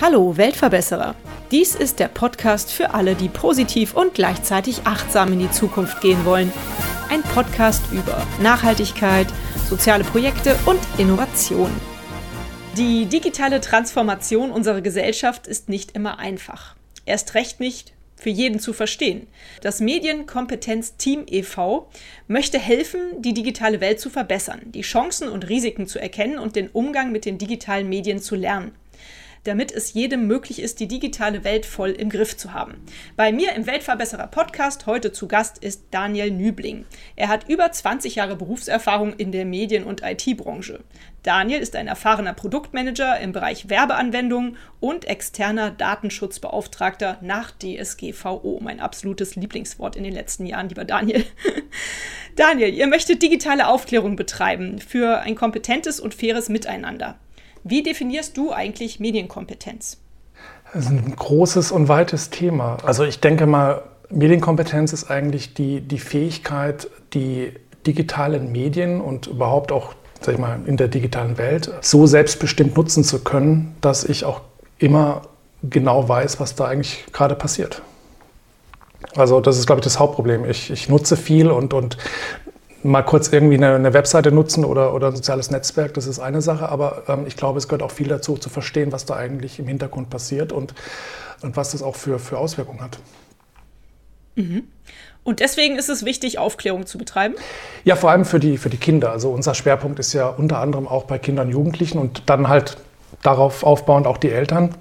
[0.00, 1.14] Hallo Weltverbesserer.
[1.52, 6.24] Dies ist der Podcast für alle, die positiv und gleichzeitig achtsam in die Zukunft gehen
[6.24, 6.52] wollen.
[7.08, 9.28] Ein Podcast über Nachhaltigkeit,
[9.68, 11.70] soziale Projekte und Innovation.
[12.76, 16.74] Die digitale Transformation unserer Gesellschaft ist nicht immer einfach.
[17.06, 19.26] Erst recht nicht für jeden zu verstehen.
[19.62, 21.88] Das Medienkompetenz-Team e.V.
[22.28, 26.68] möchte helfen, die digitale Welt zu verbessern, die Chancen und Risiken zu erkennen und den
[26.68, 28.72] Umgang mit den digitalen Medien zu lernen
[29.44, 32.74] damit es jedem möglich ist, die digitale Welt voll im Griff zu haben.
[33.16, 36.84] Bei mir im Weltverbesserer Podcast heute zu Gast ist Daniel Nübling.
[37.16, 40.80] Er hat über 20 Jahre Berufserfahrung in der Medien- und IT-Branche.
[41.22, 48.60] Daniel ist ein erfahrener Produktmanager im Bereich Werbeanwendungen und externer Datenschutzbeauftragter nach DSGVO.
[48.62, 51.24] Mein absolutes Lieblingswort in den letzten Jahren, lieber Daniel.
[52.36, 57.18] Daniel, ihr möchtet digitale Aufklärung betreiben für ein kompetentes und faires Miteinander.
[57.64, 59.98] Wie definierst du eigentlich Medienkompetenz?
[60.72, 62.78] Das ist ein großes und weites Thema.
[62.84, 67.52] Also ich denke mal, Medienkompetenz ist eigentlich die, die Fähigkeit, die
[67.86, 73.04] digitalen Medien und überhaupt auch sag ich mal, in der digitalen Welt so selbstbestimmt nutzen
[73.04, 74.42] zu können, dass ich auch
[74.78, 75.22] immer
[75.62, 77.82] genau weiß, was da eigentlich gerade passiert.
[79.16, 80.44] Also das ist, glaube ich, das Hauptproblem.
[80.44, 81.96] Ich, ich nutze viel und, und
[82.82, 86.40] mal kurz irgendwie eine, eine, Webseite nutzen oder, oder ein soziales Netzwerk, das ist eine
[86.40, 89.58] Sache, aber ähm, ich glaube, es gehört auch viel dazu, zu verstehen, was da eigentlich
[89.58, 90.74] im Hintergrund passiert und,
[91.42, 92.98] und was das auch für, für Auswirkungen hat.
[94.36, 94.64] Mhm.
[95.22, 97.34] Und deswegen ist es wichtig, Aufklärung zu betreiben?
[97.84, 99.12] Ja, vor allem für die, für die Kinder.
[99.12, 102.78] Also unser Schwerpunkt ist ja unter anderem auch bei Kindern und Jugendlichen und dann halt
[103.22, 104.74] darauf aufbauend auch die Eltern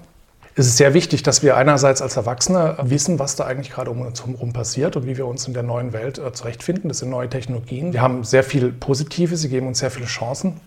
[0.60, 4.02] es ist sehr wichtig, dass wir einerseits als Erwachsene wissen, was da eigentlich gerade um
[4.02, 6.90] uns herum passiert und wie wir uns in der neuen Welt äh, zurechtfinden.
[6.90, 7.94] Das sind neue Technologien.
[7.94, 10.60] Wir haben sehr viel Positive, sie geben uns sehr viele Chancen.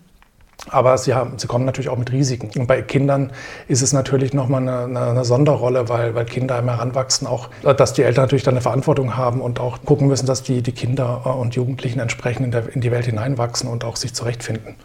[0.69, 2.49] Aber sie, haben, sie kommen natürlich auch mit Risiken.
[2.59, 3.31] Und bei Kindern
[3.67, 7.93] ist es natürlich nochmal eine, eine, eine Sonderrolle, weil, weil Kinder immer heranwachsen, auch dass
[7.93, 11.21] die Eltern natürlich dann eine Verantwortung haben und auch gucken müssen, dass die, die Kinder
[11.25, 14.75] äh, und Jugendlichen entsprechend in, der, in die Welt hineinwachsen und auch sich zurechtfinden.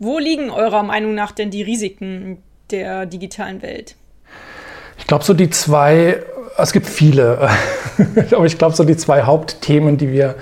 [0.00, 3.94] Wo liegen eurer Meinung nach denn die Risiken der digitalen Welt?
[5.06, 6.20] Ich glaube, so die zwei,
[6.58, 7.48] es gibt viele,
[8.32, 10.34] aber ich glaube, so die zwei Hauptthemen, die wir,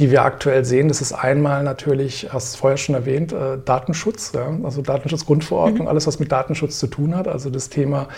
[0.00, 4.32] die wir aktuell sehen, das ist einmal natürlich, hast du vorher schon erwähnt, äh, Datenschutz,
[4.34, 4.52] ja?
[4.64, 5.88] also Datenschutzgrundverordnung, mhm.
[5.88, 7.28] alles, was mit Datenschutz zu tun hat.
[7.28, 8.08] Also das Thema,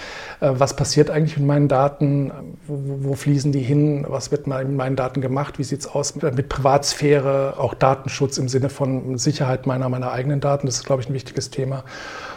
[0.41, 2.33] äh, was passiert eigentlich mit meinen Daten,
[2.67, 6.15] wo, wo fließen die hin, was wird mit meinen Daten gemacht, wie sieht es aus
[6.15, 10.87] mit, mit, Privatsphäre, auch Datenschutz im Sinne von Sicherheit meiner, meiner eigenen Daten, das ist,
[10.87, 11.85] glaube ich, ein wichtiges Thema.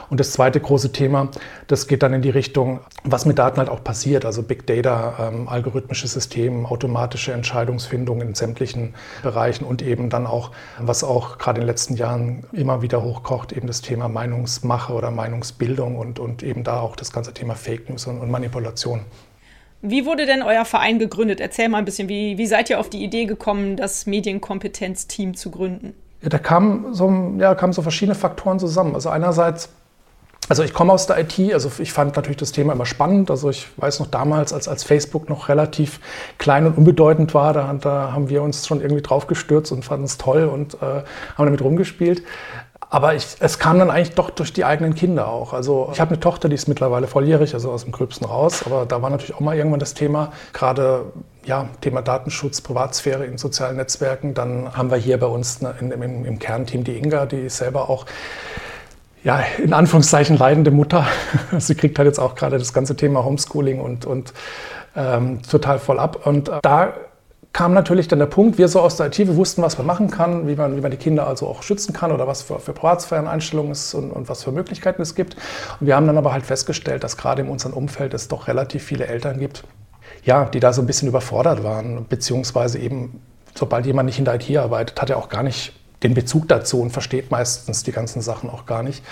[0.10, 1.30] Und das zweite große Thema,
[1.68, 5.30] das geht dann in die Richtung, was mit Daten halt auch passiert, also Big Data,
[5.30, 8.94] ähm, algorithmische Systeme, automatische Entscheidungsfindung in sämtlichen
[9.24, 13.52] Bereichen und eben dann auch, was auch gerade in den letzten Jahren immer wieder hochkocht,
[13.52, 17.90] eben das Thema Meinungsmache oder Meinungsbildung und, und eben da auch das ganze Thema Fake
[17.90, 19.02] News und, und Manipulation.
[19.82, 21.40] Wie wurde denn euer Verein gegründet?
[21.40, 25.52] Erzähl mal ein bisschen, wie, wie seid ihr auf die Idee gekommen, das Medienkompetenzteam zu
[25.52, 25.94] gründen?
[26.24, 28.96] Ja, da kamen so, ja, kamen so verschiedene Faktoren zusammen.
[28.96, 29.70] Also einerseits
[30.47, 33.31] also ich komme aus der IT, also ich fand natürlich das Thema immer spannend.
[33.31, 36.00] Also ich weiß noch damals, als, als Facebook noch relativ
[36.38, 40.06] klein und unbedeutend war, da, da haben wir uns schon irgendwie drauf gestürzt und fanden
[40.06, 41.03] es toll und äh,
[41.35, 42.22] haben damit rumgespielt.
[42.89, 45.53] Aber ich, es kam dann eigentlich doch durch die eigenen Kinder auch.
[45.53, 48.63] Also ich habe eine Tochter, die ist mittlerweile volljährig, also aus dem Gröbsten raus.
[48.66, 51.06] Aber da war natürlich auch mal irgendwann das Thema, gerade
[51.44, 54.33] ja, Thema Datenschutz, Privatsphäre in sozialen Netzwerken.
[54.35, 57.89] Dann haben wir hier bei uns in, im, im Kernteam die Inga, die ist selber
[57.89, 58.06] auch
[59.25, 61.06] ja, in Anführungszeichen leidende Mutter.
[61.58, 64.34] Sie kriegt halt jetzt auch gerade das ganze Thema Homeschooling und, und
[64.96, 66.28] ähm, total voll ab.
[66.28, 66.94] Und äh, da
[67.52, 70.12] kam natürlich dann der Punkt, wir so aus der IT, wir wussten, was man machen
[70.12, 72.74] kann, wie man, wie man die Kinder also auch schützen kann oder was für, für
[72.74, 75.36] Privatsphären-Einstellungen es und, und was für Möglichkeiten es gibt.
[75.80, 78.84] Und wir haben dann aber halt festgestellt, dass gerade in unserem Umfeld es doch relativ
[78.84, 79.63] viele Eltern gibt,
[80.24, 83.22] ja, die da so ein bisschen überfordert waren, beziehungsweise eben,
[83.56, 86.81] sobald jemand nicht in der IT arbeitet, hat er auch gar nicht den Bezug dazu
[86.81, 89.03] und versteht meistens die ganzen Sachen auch gar nicht.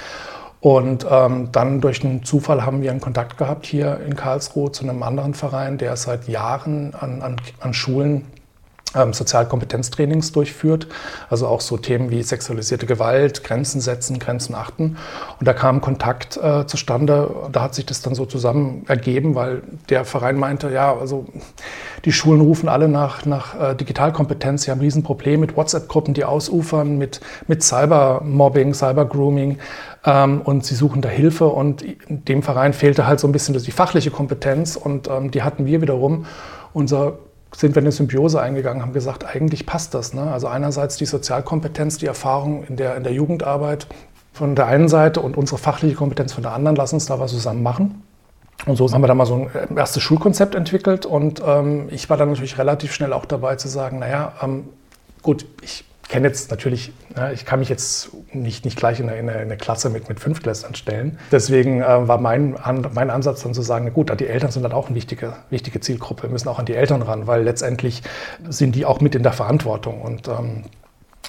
[0.60, 4.84] Und ähm, dann durch einen Zufall haben wir einen Kontakt gehabt hier in Karlsruhe zu
[4.86, 8.26] einem anderen Verein, der seit Jahren an, an, an Schulen
[8.96, 10.88] ähm, Sozialkompetenztrainings durchführt,
[11.30, 14.98] also auch so Themen wie sexualisierte Gewalt, Grenzen setzen, Grenzen achten.
[15.40, 19.62] Und da kam Kontakt äh, zustande, da hat sich das dann so zusammen ergeben, weil
[19.90, 21.26] der Verein meinte, ja, also
[22.06, 26.26] die Schulen rufen alle nach, nach äh, Digitalkompetenz, sie haben ein Riesenproblem mit WhatsApp-Gruppen, die
[26.26, 29.58] ausufern, mit, mit Cybermobbing, Cybergrooming
[30.06, 31.48] ähm, und sie suchen da Hilfe.
[31.48, 34.76] Und dem Verein fehlte halt so ein bisschen die fachliche Kompetenz.
[34.76, 36.26] Und ähm, die hatten wir wiederum.
[36.74, 37.18] Unser
[37.56, 40.14] sind wir eine Symbiose eingegangen, haben gesagt, eigentlich passt das.
[40.14, 40.24] Ne?
[40.24, 43.88] Also einerseits die Sozialkompetenz, die Erfahrung in der, in der Jugendarbeit
[44.34, 47.32] von der einen Seite und unsere fachliche Kompetenz von der anderen, lass uns da was
[47.32, 48.04] zusammen machen.
[48.66, 52.18] Und so haben wir dann mal so ein erstes Schulkonzept entwickelt und ähm, ich war
[52.18, 54.66] dann natürlich relativ schnell auch dabei zu sagen, naja, ähm,
[55.22, 59.20] gut, ich kenne jetzt natürlich, ne, ich kann mich jetzt nicht, nicht gleich in eine,
[59.20, 61.18] in eine Klasse mit, mit Fünftklässlern stellen.
[61.32, 64.64] Deswegen äh, war mein, an, mein Ansatz dann zu sagen, na gut, die Eltern sind
[64.64, 66.24] dann auch eine wichtige, wichtige Zielgruppe.
[66.24, 68.04] Wir müssen auch an die Eltern ran, weil letztendlich
[68.48, 70.64] sind die auch mit in der Verantwortung und ähm,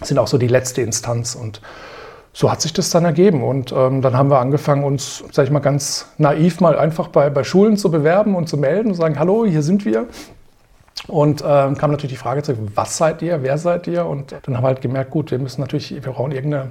[0.03, 1.35] sind auch so die letzte Instanz.
[1.35, 1.61] Und
[2.33, 3.45] so hat sich das dann ergeben.
[3.45, 7.31] Und ähm, dann haben wir angefangen, uns, sag ich mal, ganz naiv mal einfach bei,
[7.31, 10.09] bei Schulen zu bewerben und zu melden und sagen, hallo, hier sind wir.
[11.07, 14.07] Und äh, kam natürlich die Frage zurück, was seid ihr, wer seid ihr?
[14.07, 16.71] Und dann haben wir halt gemerkt, gut, wir müssen natürlich, wir brauchen irgendeine,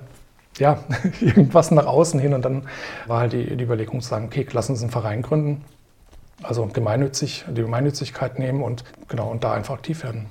[0.58, 0.80] ja,
[1.22, 2.34] irgendwas nach außen hin.
[2.34, 2.68] Und dann
[3.06, 5.64] war halt die, die Überlegung zu sagen, okay, lass uns einen Verein gründen.
[6.42, 10.25] Also gemeinnützig, die Gemeinnützigkeit nehmen und genau, und da einfach aktiv werden.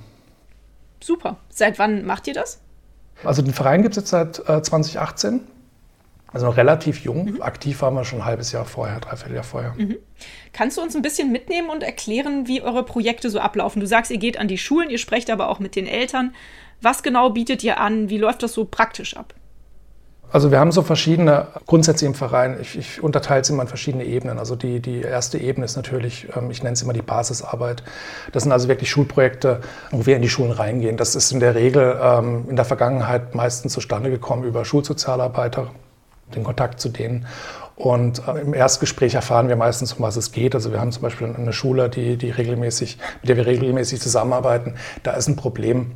[1.01, 1.37] Super.
[1.49, 2.59] Seit wann macht ihr das?
[3.23, 5.41] Also den Verein gibt es jetzt seit äh, 2018.
[6.33, 7.33] Also noch relativ jung.
[7.33, 7.41] Mhm.
[7.41, 9.73] Aktiv waren wir schon ein halbes Jahr vorher, dreiviertel Jahr vorher.
[9.77, 9.97] Mhm.
[10.51, 13.79] Kannst du uns ein bisschen mitnehmen und erklären, wie eure Projekte so ablaufen?
[13.79, 16.33] Du sagst, ihr geht an die Schulen, ihr sprecht aber auch mit den Eltern.
[16.81, 18.09] Was genau bietet ihr an?
[18.09, 19.33] Wie läuft das so praktisch ab?
[20.33, 22.57] Also wir haben so verschiedene Grundsätze im Verein.
[22.59, 24.39] Ich, ich unterteile es immer in verschiedene Ebenen.
[24.39, 27.83] Also die, die erste Ebene ist natürlich, ähm, ich nenne es immer die Basisarbeit.
[28.31, 30.97] Das sind also wirklich Schulprojekte, wo wir in die Schulen reingehen.
[30.97, 35.69] Das ist in der Regel ähm, in der Vergangenheit meistens zustande gekommen über Schulsozialarbeiter,
[36.35, 37.25] den Kontakt zu denen.
[37.75, 40.55] Und äh, im Erstgespräch erfahren wir meistens, um was es geht.
[40.55, 44.75] Also wir haben zum Beispiel eine Schule, die, die regelmäßig, mit der wir regelmäßig zusammenarbeiten.
[45.03, 45.91] Da ist ein Problem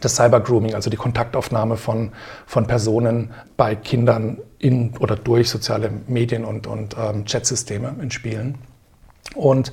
[0.00, 2.12] das Cybergrooming, also die Kontaktaufnahme von,
[2.46, 8.58] von Personen bei Kindern in oder durch soziale Medien und, und ähm, Chatsysteme in Spielen.
[9.34, 9.72] Und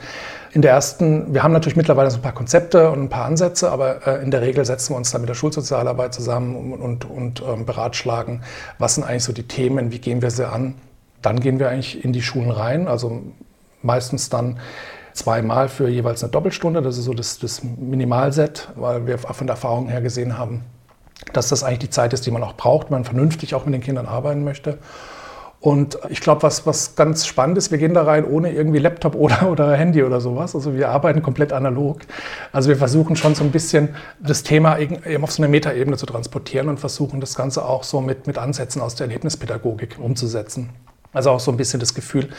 [0.51, 3.71] in der ersten, wir haben natürlich mittlerweile so ein paar Konzepte und ein paar Ansätze,
[3.71, 7.05] aber äh, in der Regel setzen wir uns dann mit der Schulsozialarbeit zusammen und, und,
[7.09, 8.41] und ähm, beratschlagen,
[8.79, 10.75] was sind eigentlich so die Themen, wie gehen wir sie an.
[11.21, 13.21] Dann gehen wir eigentlich in die Schulen rein, also
[13.81, 14.59] meistens dann
[15.13, 16.81] zweimal für jeweils eine Doppelstunde.
[16.81, 20.63] Das ist so das, das Minimalset, weil wir von der Erfahrung her gesehen haben,
[21.33, 23.73] dass das eigentlich die Zeit ist, die man auch braucht, wenn man vernünftig auch mit
[23.73, 24.77] den Kindern arbeiten möchte.
[25.59, 29.15] Und ich glaube, was, was ganz spannend ist, wir gehen da rein ohne irgendwie Laptop
[29.15, 30.55] oder, oder Handy oder sowas.
[30.55, 32.01] Also wir arbeiten komplett analog.
[32.51, 36.05] Also wir versuchen schon so ein bisschen das Thema eben auf so eine Metaebene zu
[36.05, 40.69] transportieren und versuchen das Ganze auch so mit, mit Ansätzen aus der Erlebnispädagogik umzusetzen.
[41.13, 42.29] Also auch so ein bisschen das Gefühl,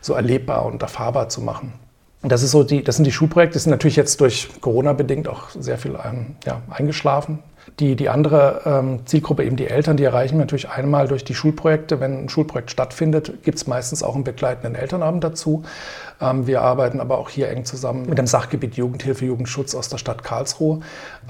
[0.00, 1.74] so erlebbar und erfahrbar zu machen.
[2.22, 5.28] Das, ist so die, das sind die Schulprojekte, die sind natürlich jetzt durch Corona bedingt
[5.28, 7.40] auch sehr viel ähm, ja, eingeschlafen.
[7.78, 11.34] Die, die andere ähm, Zielgruppe, eben die Eltern, die erreichen wir natürlich einmal durch die
[11.34, 12.00] Schulprojekte.
[12.00, 15.62] Wenn ein Schulprojekt stattfindet, gibt es meistens auch einen begleitenden Elternabend dazu.
[16.22, 19.98] Ähm, wir arbeiten aber auch hier eng zusammen mit dem Sachgebiet Jugendhilfe, Jugendschutz aus der
[19.98, 20.80] Stadt Karlsruhe.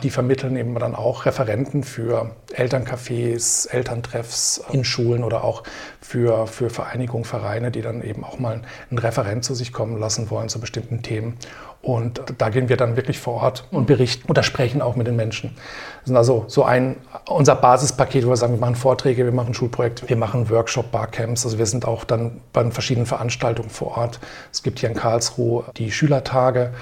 [0.02, 5.62] Die vermitteln eben dann auch Referenten für Elterncafés, Elterntreffs in Schulen oder auch
[6.00, 8.60] für, für Vereinigungen, Vereine, die dann eben auch mal
[8.90, 11.38] einen Referent zu sich kommen lassen wollen zu bestimmten Themen.
[11.82, 15.16] Und da gehen wir dann wirklich vor Ort und berichten oder sprechen auch mit den
[15.16, 15.56] Menschen.
[16.02, 16.96] Das ist also so ein,
[17.26, 21.44] unser Basispaket, wo wir sagen, wir machen Vorträge, wir machen Schulprojekte, wir machen Workshop, Barcamps.
[21.44, 24.20] Also wir sind auch dann bei verschiedenen Veranstaltungen vor Ort.
[24.52, 26.72] Es gibt hier in Karlsruhe die Schülertage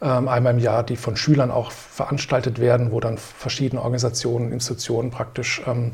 [0.00, 5.10] ähm, einmal im Jahr, die von Schülern auch veranstaltet werden, wo dann verschiedene Organisationen, Institutionen
[5.10, 5.92] praktisch ähm,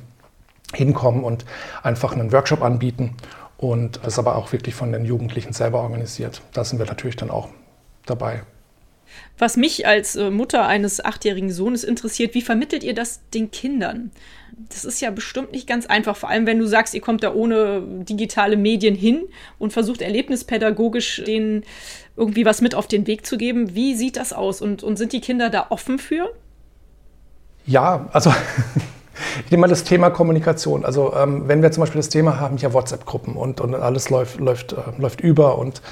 [0.75, 1.45] hinkommen und
[1.83, 3.17] einfach einen Workshop anbieten.
[3.57, 6.43] Und das ist aber auch wirklich von den Jugendlichen selber organisiert.
[6.53, 7.49] Da sind wir natürlich dann auch
[8.07, 8.43] dabei.
[9.39, 14.11] Was mich als äh, Mutter eines achtjährigen Sohnes interessiert, wie vermittelt ihr das den Kindern?
[14.69, 17.35] Das ist ja bestimmt nicht ganz einfach, vor allem wenn du sagst, ihr kommt da
[17.35, 19.25] ohne digitale Medien hin
[19.59, 21.65] und versucht erlebnispädagogisch denen
[22.17, 23.75] irgendwie was mit auf den Weg zu geben.
[23.75, 26.33] Wie sieht das aus und, und sind die Kinder da offen für?
[27.67, 28.33] Ja, also
[29.45, 30.85] Ich nehme mal das Thema Kommunikation.
[30.85, 34.39] Also ähm, wenn wir zum Beispiel das Thema haben, ja WhatsApp-Gruppen und, und alles läuft,
[34.41, 35.83] läuft, äh, läuft über und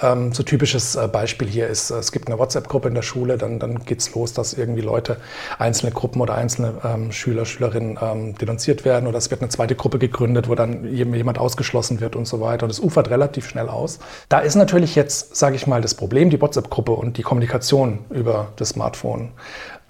[0.00, 3.38] ähm, so typisches äh, Beispiel hier ist, äh, es gibt eine WhatsApp-Gruppe in der Schule,
[3.38, 5.16] dann, dann geht es los, dass irgendwie Leute,
[5.58, 9.74] einzelne Gruppen oder einzelne ähm, Schüler, Schülerinnen ähm, denunziert werden oder es wird eine zweite
[9.74, 13.68] Gruppe gegründet, wo dann jemand ausgeschlossen wird und so weiter und es ufert relativ schnell
[13.68, 13.98] aus.
[14.28, 18.48] Da ist natürlich jetzt, sage ich mal, das Problem die WhatsApp-Gruppe und die Kommunikation über
[18.56, 19.32] das Smartphone.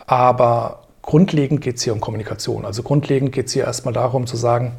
[0.06, 2.66] Aber grundlegend geht es hier um Kommunikation.
[2.66, 4.72] Also grundlegend geht es hier erstmal darum zu sagen,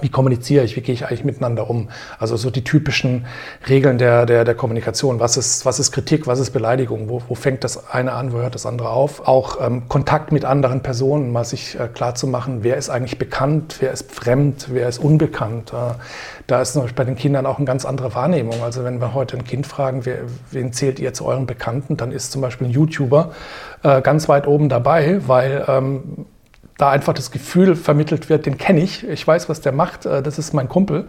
[0.00, 1.88] wie kommuniziere ich, wie gehe ich eigentlich miteinander um.
[2.18, 3.26] Also so die typischen
[3.68, 5.20] Regeln der, der, der Kommunikation.
[5.20, 8.38] Was ist, was ist Kritik, was ist Beleidigung, wo, wo fängt das eine an, wo
[8.38, 9.26] hört das andere auf.
[9.26, 13.18] Auch ähm, Kontakt mit anderen Personen, mal sich äh, klar zu machen, wer ist eigentlich
[13.18, 15.72] bekannt, wer ist fremd, wer ist unbekannt.
[15.72, 15.94] Äh,
[16.46, 18.62] da ist natürlich bei den Kindern auch eine ganz andere Wahrnehmung.
[18.62, 20.18] Also wenn wir heute ein Kind fragen, wer,
[20.50, 23.32] wen zählt ihr zu euren Bekannten, dann ist zum Beispiel ein YouTuber
[23.82, 26.26] äh, ganz weit oben dabei, weil ähm,
[26.76, 30.22] da einfach das Gefühl vermittelt wird, den kenne ich, ich weiß, was der macht, äh,
[30.22, 31.08] das ist mein Kumpel.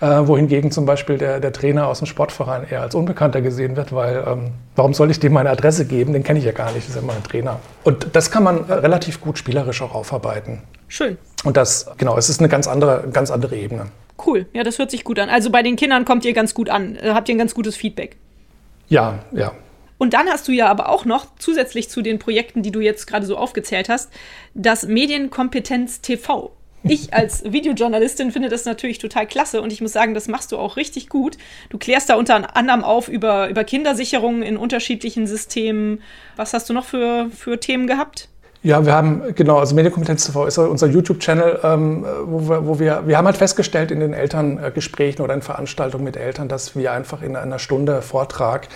[0.00, 3.94] Äh, wohingegen zum Beispiel der, der Trainer aus dem Sportverein eher als Unbekannter gesehen wird,
[3.94, 6.12] weil ähm, warum soll ich dem meine Adresse geben?
[6.12, 7.60] Den kenne ich ja gar nicht, das ist ja mein Trainer.
[7.84, 10.62] Und das kann man äh, relativ gut spielerisch auch aufarbeiten.
[10.88, 11.18] Schön.
[11.44, 13.86] Und das, genau, es ist eine ganz andere, ganz andere Ebene.
[14.24, 15.28] Cool, ja, das hört sich gut an.
[15.28, 18.16] Also bei den Kindern kommt ihr ganz gut an, habt ihr ein ganz gutes Feedback.
[18.88, 19.52] Ja, ja,
[20.02, 23.06] und dann hast du ja aber auch noch zusätzlich zu den Projekten, die du jetzt
[23.06, 24.10] gerade so aufgezählt hast,
[24.52, 26.50] das Medienkompetenz TV.
[26.82, 30.58] Ich als Videojournalistin finde das natürlich total klasse und ich muss sagen, das machst du
[30.58, 31.38] auch richtig gut.
[31.70, 36.02] Du klärst da unter anderem auf über, über Kindersicherungen in unterschiedlichen Systemen.
[36.34, 38.28] Was hast du noch für, für Themen gehabt?
[38.64, 43.02] Ja, wir haben, genau, also Medienkompetenz TV ist unser YouTube-Channel, ähm, wo, wir, wo wir,
[43.08, 47.22] wir haben halt festgestellt in den Elterngesprächen oder in Veranstaltungen mit Eltern, dass wir einfach
[47.22, 48.68] in einer Stunde Vortrag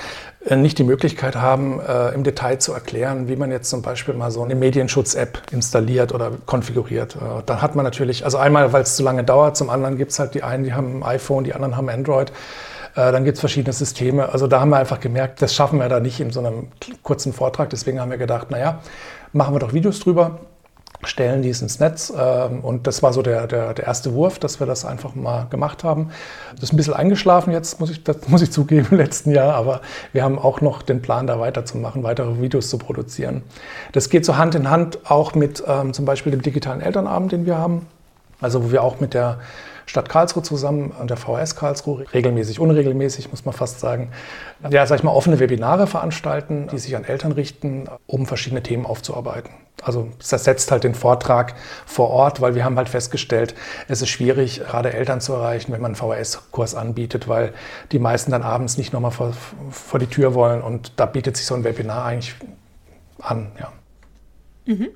[0.45, 4.15] äh, nicht die Möglichkeit haben, äh, im Detail zu erklären, wie man jetzt zum Beispiel
[4.15, 7.15] mal so eine Medienschutz-App installiert oder konfiguriert.
[7.15, 10.11] Äh, dann hat man natürlich, also einmal, weil es zu lange dauert, zum anderen gibt
[10.11, 12.33] es halt die einen, die haben ein iPhone, die anderen haben Android.
[12.97, 14.33] Äh, dann gibt es verschiedene Systeme.
[14.33, 16.69] Also da haben wir einfach gemerkt, das schaffen wir da nicht in so einem
[17.03, 17.71] kurzen Vortrag.
[17.71, 18.81] Deswegen haben wir gedacht, naja,
[19.37, 20.39] machen wir doch Videos drüber,
[21.05, 22.13] stellen dies ins Netz.
[22.17, 25.47] Ähm, und das war so der, der, der, erste Wurf, dass wir das einfach mal
[25.51, 26.11] gemacht haben.
[26.55, 29.55] Das ist ein bisschen eingeschlafen jetzt, muss ich, das muss ich zugeben, im letzten Jahr.
[29.55, 33.43] Aber wir haben auch noch den Plan, da weiterzumachen, weitere Videos zu produzieren.
[33.93, 37.47] Das geht so Hand in Hand auch mit ähm, zum Beispiel dem digitalen Elternabend, den
[37.47, 37.87] wir haben.
[38.41, 39.39] Also wo wir auch mit der
[39.87, 44.11] Stadt Karlsruhe zusammen an der VHS Karlsruhe, regelmäßig, unregelmäßig, muss man fast sagen,
[44.69, 48.85] ja, sag ich mal, offene Webinare veranstalten, die sich an Eltern richten, um verschiedene Themen
[48.85, 49.51] aufzuarbeiten.
[49.83, 53.55] Also das ersetzt halt den Vortrag vor Ort, weil wir haben halt festgestellt,
[53.89, 57.53] es ist schwierig, gerade Eltern zu erreichen, wenn man einen VHS-Kurs anbietet, weil
[57.93, 59.35] die meisten dann abends nicht nochmal vor,
[59.71, 62.35] vor die Tür wollen und da bietet sich so ein Webinar eigentlich
[63.21, 63.73] an, ja.
[64.65, 64.89] Mhm.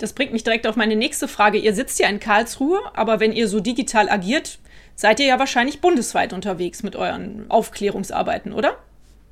[0.00, 1.58] Das bringt mich direkt auf meine nächste Frage.
[1.58, 4.58] Ihr sitzt ja in Karlsruhe, aber wenn ihr so digital agiert,
[4.96, 8.76] seid ihr ja wahrscheinlich bundesweit unterwegs mit euren Aufklärungsarbeiten, oder?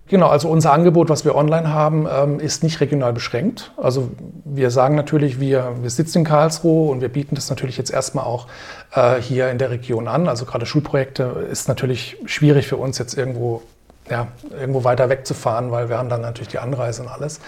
[0.08, 3.72] Genau, also unser Angebot, was wir online haben, ähm, ist nicht regional beschränkt.
[3.78, 4.10] Also
[4.44, 8.25] wir sagen natürlich, wir, wir sitzen in Karlsruhe und wir bieten das natürlich jetzt erstmal
[8.25, 8.46] auch
[8.92, 10.28] äh, hier in der Region an.
[10.28, 13.62] Also gerade Schulprojekte ist natürlich schwierig für uns jetzt irgendwo
[14.11, 17.41] ja, irgendwo weiter wegzufahren, weil wir haben dann natürlich die Anreise und alles.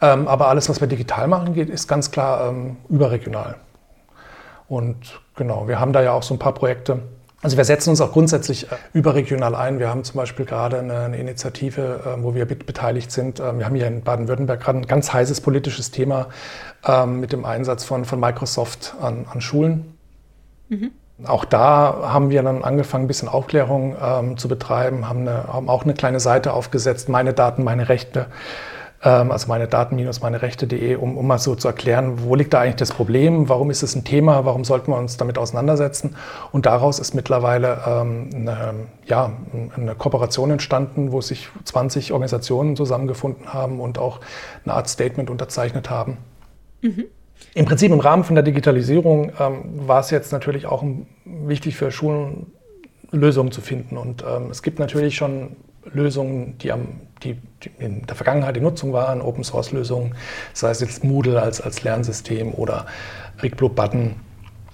[0.00, 3.56] Ähm, aber alles, was wir digital machen geht, ist ganz klar ähm, überregional.
[4.68, 7.00] Und genau, wir haben da ja auch so ein paar Projekte.
[7.42, 9.78] Also wir setzen uns auch grundsätzlich äh, überregional ein.
[9.78, 13.40] Wir haben zum Beispiel gerade eine, eine Initiative, äh, wo wir beteiligt sind.
[13.40, 16.28] Ähm, wir haben hier in Baden-Württemberg gerade ein ganz heißes politisches Thema
[16.84, 19.96] ähm, mit dem Einsatz von, von Microsoft an, an Schulen.
[20.68, 20.90] Mhm.
[21.24, 25.68] Auch da haben wir dann angefangen, ein bisschen Aufklärung ähm, zu betreiben, haben, eine, haben,
[25.68, 28.26] auch eine kleine Seite aufgesetzt, meine Daten, meine Rechte,
[29.02, 32.52] ähm, also meine Daten minus meine Rechte.de, um, um mal so zu erklären, wo liegt
[32.52, 36.16] da eigentlich das Problem, warum ist es ein Thema, warum sollten wir uns damit auseinandersetzen.
[36.52, 38.74] Und daraus ist mittlerweile ähm, eine,
[39.06, 39.32] ja,
[39.74, 44.20] eine Kooperation entstanden, wo sich 20 Organisationen zusammengefunden haben und auch
[44.64, 46.18] eine Art Statement unterzeichnet haben.
[46.82, 47.04] Mhm.
[47.54, 50.84] Im Prinzip im Rahmen von der Digitalisierung ähm, war es jetzt natürlich auch
[51.24, 52.52] wichtig für Schulen,
[53.12, 53.96] Lösungen zu finden.
[53.96, 58.62] Und ähm, es gibt natürlich schon Lösungen, die, am, die, die, in der Vergangenheit in
[58.62, 60.14] Nutzung waren, Open Source Lösungen,
[60.52, 62.86] sei es jetzt Moodle als, als Lernsystem oder
[63.74, 64.16] Button.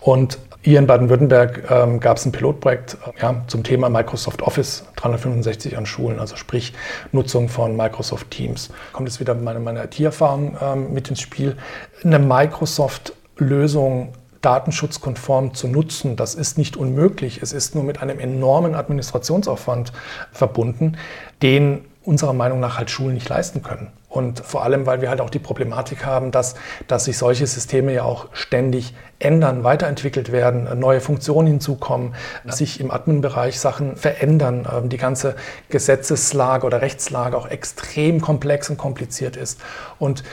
[0.01, 4.85] Und hier in Baden-Württemberg ähm, gab es ein Pilotprojekt äh, ja, zum Thema Microsoft Office
[4.97, 6.73] 365 an Schulen, also sprich
[7.11, 8.71] Nutzung von Microsoft Teams.
[8.93, 11.57] Kommt jetzt wieder meine, meine IT-Erfahrung ähm, mit ins Spiel.
[12.05, 17.43] Eine Microsoft-Lösung datenschutzkonform zu nutzen, das ist nicht unmöglich.
[17.43, 19.93] Es ist nur mit einem enormen Administrationsaufwand
[20.33, 20.97] verbunden,
[21.43, 23.93] den unserer Meinung nach halt Schulen nicht leisten können.
[24.13, 26.55] Und vor allem, weil wir halt auch die Problematik haben, dass,
[26.87, 32.15] dass sich solche Systeme ja auch ständig ändern, weiterentwickelt werden, neue Funktionen hinzukommen,
[32.45, 35.35] sich im Admin-Bereich Sachen verändern, ähm, die ganze
[35.71, 39.59] Gesetzeslage oder Rechtslage auch extrem komplex und kompliziert ist.
[39.99, 40.25] Und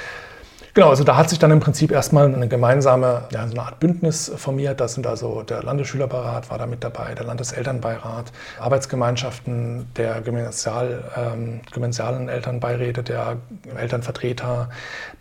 [0.80, 3.82] Genau, also da hat sich dann im Prinzip erstmal eine gemeinsame, ja, so eine Art
[3.82, 4.80] Bündnis formiert.
[4.80, 8.32] Da sind also der Landesschülerbeirat war da mit dabei, der Landeselternbeirat,
[8.62, 13.40] Arbeitsgemeinschaften, der Gymnasial, ähm, gymnasialen Elternbeiräte, der
[13.76, 14.70] Elternvertreter,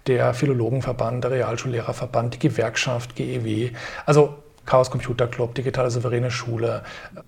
[0.06, 3.70] der Philologenverband, der Realschullehrerverband, die Gewerkschaft, GEW.
[4.06, 6.84] Also Chaos Computer Club, Digitale Souveräne Schule,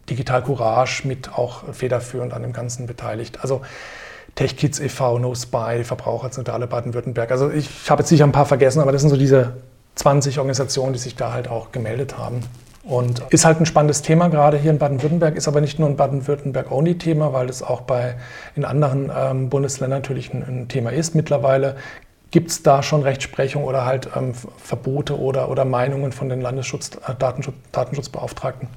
[0.09, 3.41] Digital Courage mit auch federführend an dem Ganzen beteiligt.
[3.43, 3.63] Also
[4.35, 7.31] TechKids e.V., No Spy, Verbraucherzentrale Baden-Württemberg.
[7.31, 9.55] Also ich habe jetzt sicher ein paar vergessen, aber das sind so diese
[9.97, 12.41] 20 Organisationen, die sich da halt auch gemeldet haben.
[12.83, 15.97] Und ist halt ein spannendes Thema gerade hier in Baden-Württemberg, ist aber nicht nur ein
[15.97, 18.17] Baden-Württemberg-Only-Thema, weil es auch bei,
[18.57, 21.15] in anderen ähm, Bundesländern natürlich ein, ein, Thema ist.
[21.15, 21.77] Mittlerweile
[22.31, 26.93] gibt es da schon Rechtsprechung oder halt ähm, Verbote oder, oder Meinungen von den Landesschutz,
[27.07, 28.69] äh, Datenschutz, Datenschutzbeauftragten.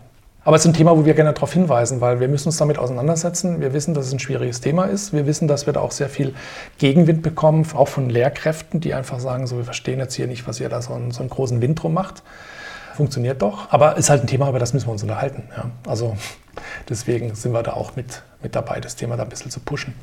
[0.45, 2.77] Aber es ist ein Thema, wo wir gerne darauf hinweisen, weil wir müssen uns damit
[2.77, 3.61] auseinandersetzen.
[3.61, 5.13] Wir wissen, dass es ein schwieriges Thema ist.
[5.13, 6.33] Wir wissen, dass wir da auch sehr viel
[6.79, 10.59] Gegenwind bekommen, auch von Lehrkräften, die einfach sagen, so wir verstehen jetzt hier nicht, was
[10.59, 12.23] ihr da so einen, so einen großen Wind drum macht.
[12.95, 15.43] Funktioniert doch, aber ist halt ein Thema, über das müssen wir uns unterhalten.
[15.55, 15.71] Ja.
[15.87, 16.17] Also
[16.89, 19.95] deswegen sind wir da auch mit, mit dabei, das Thema da ein bisschen zu pushen.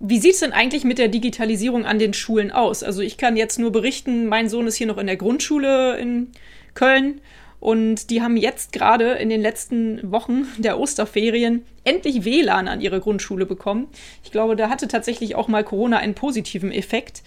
[0.00, 2.82] Wie sieht es denn eigentlich mit der Digitalisierung an den Schulen aus?
[2.82, 6.32] Also ich kann jetzt nur berichten, mein Sohn ist hier noch in der Grundschule in
[6.74, 7.20] Köln
[7.64, 13.00] und die haben jetzt gerade in den letzten Wochen der Osterferien endlich WLAN an ihre
[13.00, 13.88] Grundschule bekommen.
[14.22, 17.22] Ich glaube, da hatte tatsächlich auch mal Corona einen positiven Effekt.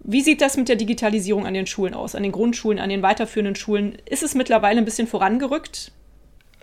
[0.00, 3.00] Wie sieht das mit der Digitalisierung an den Schulen aus, an den Grundschulen, an den
[3.00, 3.96] weiterführenden Schulen?
[4.04, 5.90] Ist es mittlerweile ein bisschen vorangerückt?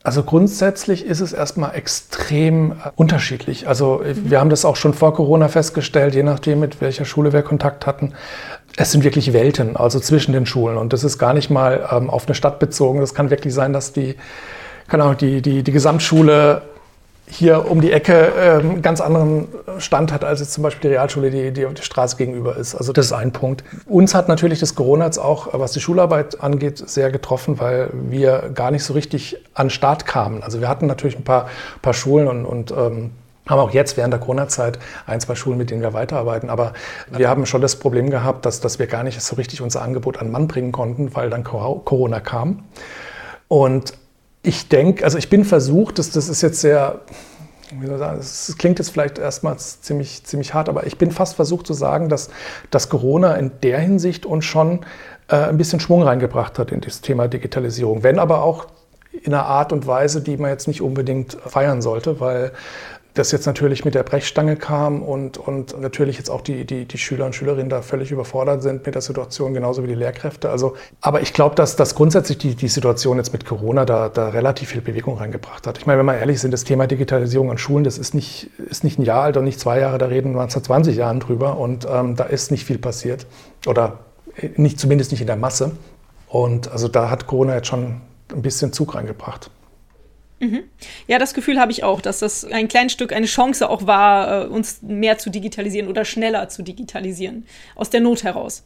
[0.06, 3.68] Also grundsätzlich ist es erstmal extrem äh, unterschiedlich.
[3.68, 4.30] Also mhm.
[4.30, 7.88] wir haben das auch schon vor Corona festgestellt, je nachdem, mit welcher Schule wir Kontakt
[7.88, 8.14] hatten.
[8.78, 10.78] Es sind wirklich Welten, also zwischen den Schulen.
[10.78, 13.00] Und das ist gar nicht mal ähm, auf eine Stadt bezogen.
[13.00, 14.16] Das kann wirklich sein, dass die,
[14.88, 16.62] keine Ahnung, die, die, die Gesamtschule
[17.28, 19.48] hier um die Ecke ähm, ganz anderen
[19.80, 22.76] Stand hat, als jetzt zum Beispiel die Realschule, die, die auf der Straße gegenüber ist.
[22.76, 23.64] Also das ist ein Punkt.
[23.88, 28.52] Uns hat natürlich das Corona jetzt auch, was die Schularbeit angeht, sehr getroffen, weil wir
[28.54, 30.44] gar nicht so richtig an Start kamen.
[30.44, 31.50] Also wir hatten natürlich ein paar,
[31.82, 33.12] paar Schulen und, und ähm,
[33.48, 36.50] haben auch jetzt während der Corona-Zeit ein, zwei Schulen, mit denen wir weiterarbeiten.
[36.50, 36.74] Aber
[37.12, 40.20] wir haben schon das Problem gehabt, dass, dass wir gar nicht so richtig unser Angebot
[40.20, 42.64] an Mann bringen konnten, weil dann Corona kam.
[43.48, 43.94] Und
[44.46, 47.02] ich denke, also ich bin versucht, das, das ist jetzt sehr,
[47.72, 51.12] wie soll ich sagen, es klingt jetzt vielleicht erstmal ziemlich, ziemlich hart, aber ich bin
[51.12, 52.30] fast versucht zu sagen, dass,
[52.70, 54.86] dass Corona in der Hinsicht uns schon
[55.28, 58.04] äh, ein bisschen Schwung reingebracht hat in das Thema Digitalisierung.
[58.04, 58.68] Wenn aber auch
[59.12, 62.52] in einer Art und Weise, die man jetzt nicht unbedingt feiern sollte, weil
[63.16, 66.98] das jetzt natürlich mit der Brechstange kam und, und natürlich jetzt auch die, die, die
[66.98, 70.50] Schüler und Schülerinnen da völlig überfordert sind mit der Situation, genauso wie die Lehrkräfte.
[70.50, 74.30] Also, aber ich glaube, dass, dass grundsätzlich die, die Situation jetzt mit Corona da, da
[74.30, 75.78] relativ viel Bewegung reingebracht hat.
[75.78, 78.84] Ich meine, wenn wir ehrlich sind, das Thema Digitalisierung an Schulen, das ist nicht, ist
[78.84, 81.58] nicht ein Jahr alt und nicht zwei Jahre, da reden wir seit 20 Jahren drüber
[81.58, 83.26] und ähm, da ist nicht viel passiert
[83.66, 84.00] oder
[84.58, 85.72] nicht, zumindest nicht in der Masse.
[86.28, 88.02] Und also da hat Corona jetzt schon
[88.34, 89.50] ein bisschen Zug reingebracht.
[90.46, 90.64] Mhm.
[91.08, 94.46] Ja, das Gefühl habe ich auch, dass das ein kleines Stück eine Chance auch war,
[94.46, 98.64] äh, uns mehr zu digitalisieren oder schneller zu digitalisieren, aus der Not heraus.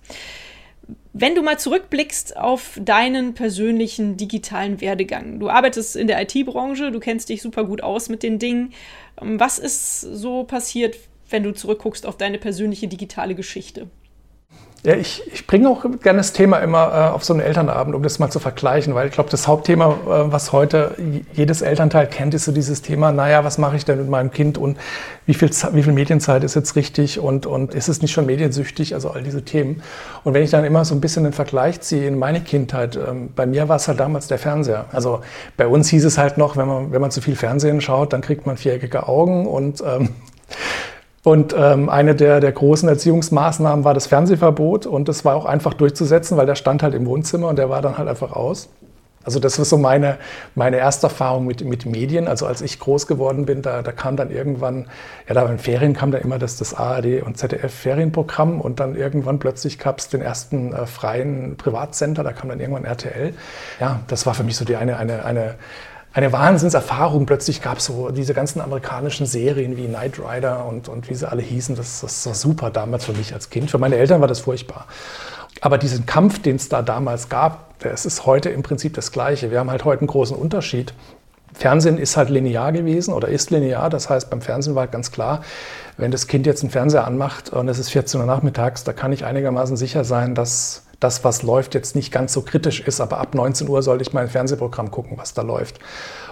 [1.13, 6.99] Wenn du mal zurückblickst auf deinen persönlichen digitalen Werdegang, du arbeitest in der IT-Branche, du
[6.99, 8.73] kennst dich super gut aus mit den Dingen.
[9.21, 10.97] Ähm, was ist so passiert,
[11.29, 13.87] wenn du zurückguckst auf deine persönliche digitale Geschichte?
[14.83, 18.01] Ja, ich, ich bringe auch gerne das Thema immer äh, auf so einen Elternabend, um
[18.01, 20.95] das mal zu vergleichen, weil ich glaube, das Hauptthema, äh, was heute
[21.33, 24.57] jedes Elternteil kennt, ist so dieses Thema, naja, was mache ich denn mit meinem Kind
[24.57, 24.77] und
[25.25, 28.93] wie viel, wie viel Medienzeit ist jetzt richtig und, und ist es nicht schon mediensüchtig,
[28.93, 29.83] also all diese Themen.
[30.23, 33.31] Und wenn ich dann immer so ein bisschen den Vergleich ziehe in meine Kindheit, ähm,
[33.35, 34.85] bei mir war es halt damals der Fernseher.
[34.93, 35.19] Also
[35.57, 38.21] bei uns hieß es halt noch, wenn man, wenn man zu viel Fernsehen schaut, dann
[38.21, 40.09] kriegt man viereckige Augen und ähm,
[41.23, 45.73] und ähm, eine der, der großen Erziehungsmaßnahmen war das Fernsehverbot und das war auch einfach
[45.73, 48.69] durchzusetzen, weil der stand halt im Wohnzimmer und der war dann halt einfach aus.
[49.25, 50.17] Also das ist so meine,
[50.55, 52.27] meine erste Erfahrung mit, mit Medien.
[52.27, 54.87] Also als ich groß geworden bin, da, da kam dann irgendwann,
[55.27, 58.95] ja da in Ferien kam dann immer das, das ARD und ZDF Ferienprogramm und dann
[58.95, 63.33] irgendwann plötzlich gab es den ersten äh, freien Privatsender, da kam dann irgendwann RTL.
[63.81, 65.55] Ja, das war für mich so die eine, eine, eine
[66.19, 67.25] eine Wahnsinnserfahrung.
[67.25, 71.29] Plötzlich gab es so diese ganzen amerikanischen Serien wie Knight Rider und, und wie sie
[71.29, 71.75] alle hießen.
[71.75, 73.71] Das, das war super damals für mich als Kind.
[73.71, 74.85] Für meine Eltern war das furchtbar.
[75.61, 79.49] Aber diesen Kampf, den es da damals gab, das ist heute im Prinzip das Gleiche.
[79.51, 80.93] Wir haben halt heute einen großen Unterschied.
[81.53, 83.89] Fernsehen ist halt linear gewesen oder ist linear.
[83.89, 85.41] Das heißt, beim Fernsehen war ganz klar,
[85.97, 89.11] wenn das Kind jetzt einen Fernseher anmacht und es ist 14 Uhr nachmittags, da kann
[89.11, 93.19] ich einigermaßen sicher sein, dass das, was läuft, jetzt nicht ganz so kritisch ist, aber
[93.19, 95.79] ab 19 Uhr sollte ich mein Fernsehprogramm gucken, was da läuft.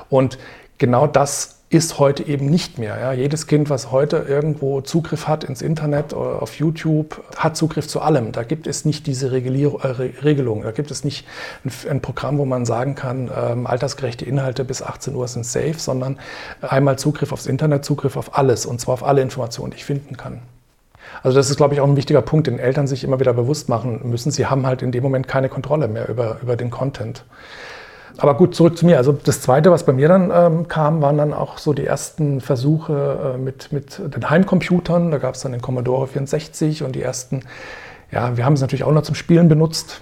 [0.09, 0.37] Und
[0.77, 2.97] genau das ist heute eben nicht mehr.
[2.97, 3.11] Ja.
[3.11, 7.99] Jedes Kind, was heute irgendwo Zugriff hat ins Internet oder auf YouTube, hat Zugriff zu
[7.99, 8.31] allem.
[8.31, 10.63] Da gibt es nicht diese äh, Regelung.
[10.63, 11.27] Da gibt es nicht
[11.65, 15.75] ein, ein Programm, wo man sagen kann, ähm, altersgerechte Inhalte bis 18 Uhr sind safe,
[15.77, 16.19] sondern
[16.61, 20.15] einmal Zugriff aufs Internet, Zugriff auf alles und zwar auf alle Informationen, die ich finden
[20.15, 20.39] kann.
[21.23, 23.69] Also das ist, glaube ich, auch ein wichtiger Punkt, den Eltern sich immer wieder bewusst
[23.69, 24.31] machen müssen.
[24.31, 27.23] Sie haben halt in dem Moment keine Kontrolle mehr über, über den Content.
[28.17, 28.97] aber gut, zurück zu mir.
[28.97, 32.41] Also das Zweite, was bei mir dann ähm, kam, waren dann auch so die ersten
[32.41, 35.11] Versuche äh, mit, mit den Heimcomputern.
[35.11, 37.41] Da gab es dann den Commodore 64 und die ersten,
[38.11, 40.01] ja, wir haben es natürlich auch noch zum Spielen benutzt.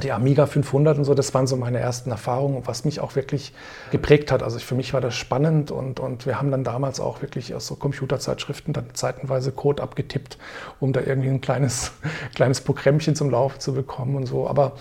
[0.00, 3.52] Die Amiga 500 und so, das waren so meine ersten Erfahrungen, was mich auch wirklich
[3.90, 4.42] geprägt hat.
[4.42, 7.66] Also für mich war das spannend und, und wir haben dann damals auch wirklich aus
[7.66, 10.38] so Computerzeitschriften dann zeitenweise Code abgetippt,
[10.80, 11.92] um da irgendwie ein kleines,
[12.34, 14.48] kleines Programmchen zum Laufen zu bekommen und so.
[14.48, 14.72] Aber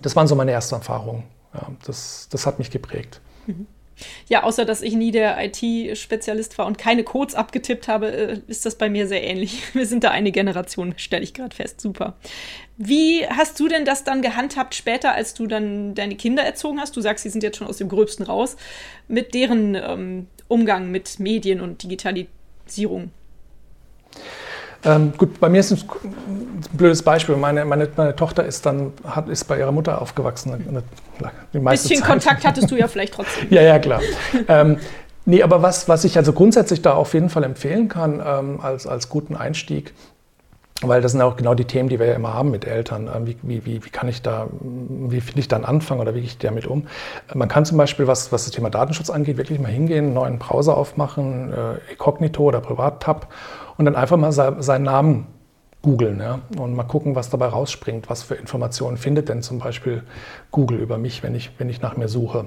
[0.00, 1.24] das waren so meine ersten Erfahrungen
[1.54, 3.20] ja, das, das hat mich geprägt.
[3.46, 3.66] Mhm.
[4.28, 8.66] Ja, außer dass ich nie der IT-Spezialist war und keine Codes abgetippt habe, äh, ist
[8.66, 9.62] das bei mir sehr ähnlich.
[9.74, 11.80] Wir sind da eine Generation, stelle ich gerade fest.
[11.80, 12.14] Super.
[12.76, 16.96] Wie hast du denn das dann gehandhabt später, als du dann deine Kinder erzogen hast?
[16.96, 18.56] Du sagst, sie sind jetzt schon aus dem Gröbsten raus,
[19.06, 23.10] mit deren ähm, Umgang mit Medien und Digitalisierung.
[24.84, 27.36] Ähm, gut, bei mir ist es ein blödes Beispiel.
[27.36, 30.52] Meine, meine, meine Tochter ist dann hat, ist bei ihrer Mutter aufgewachsen.
[30.52, 32.06] Ein bisschen Zeit.
[32.06, 33.46] Kontakt hattest du ja vielleicht trotzdem.
[33.50, 34.00] ja, ja, klar.
[34.48, 34.78] ähm,
[35.24, 38.86] nee, aber was, was ich also grundsätzlich da auf jeden Fall empfehlen kann ähm, als,
[38.86, 39.94] als guten Einstieg,
[40.82, 43.08] weil das sind auch genau die Themen, die wir ja immer haben mit Eltern.
[43.14, 46.20] Ähm, wie, wie, wie, kann ich da, wie finde ich da einen Anfang oder wie
[46.20, 46.86] gehe ich damit um?
[47.32, 50.38] Man kann zum Beispiel, was, was das Thema Datenschutz angeht, wirklich mal hingehen, einen neuen
[50.38, 53.32] Browser aufmachen, äh, Incognito oder Privat-Tab
[53.76, 55.26] und dann einfach mal seinen Namen
[55.82, 58.08] googeln ja, und mal gucken, was dabei rausspringt.
[58.08, 60.02] Was für Informationen findet denn zum Beispiel
[60.50, 62.46] Google über mich, wenn ich, wenn ich nach mir suche.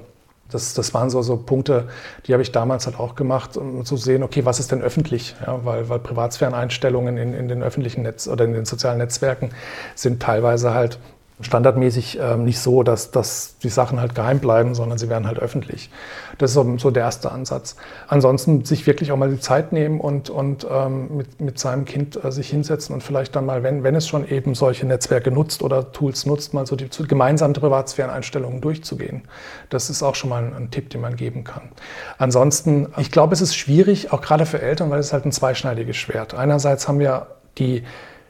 [0.49, 1.89] Das, das waren so, so Punkte,
[2.25, 5.35] die habe ich damals halt auch gemacht, um zu sehen, okay, was ist denn öffentlich?
[5.45, 9.51] Ja, weil, weil Privatsphäreneinstellungen in, in den öffentlichen Netz oder in den sozialen Netzwerken
[9.95, 10.99] sind teilweise halt
[11.39, 15.37] standardmäßig ähm, nicht so, dass, dass die Sachen halt geheim bleiben, sondern sie werden halt
[15.37, 15.91] öffentlich.
[16.39, 17.75] Das ist so, so der erste Ansatz.
[18.07, 22.23] Ansonsten sich wirklich auch mal die Zeit nehmen und, und ähm, mit, mit seinem Kind
[22.23, 25.61] äh, sich hinsetzen und vielleicht dann mal, wenn, wenn es schon eben solche Netzwerke nutzt
[25.61, 29.21] oder Tools nutzt, mal so die gemeinsamen Privatsphäreneinstellungen durchzugehen.
[29.69, 31.69] Das ist auch schon mal ein, ein Tipp, den man geben kann.
[32.17, 35.97] Ansonsten, ich glaube, es ist schwierig, auch gerade für Eltern, weil es halt ein zweischneidiges
[35.97, 36.33] Schwert.
[36.33, 37.27] Einerseits haben wir
[37.59, 37.83] die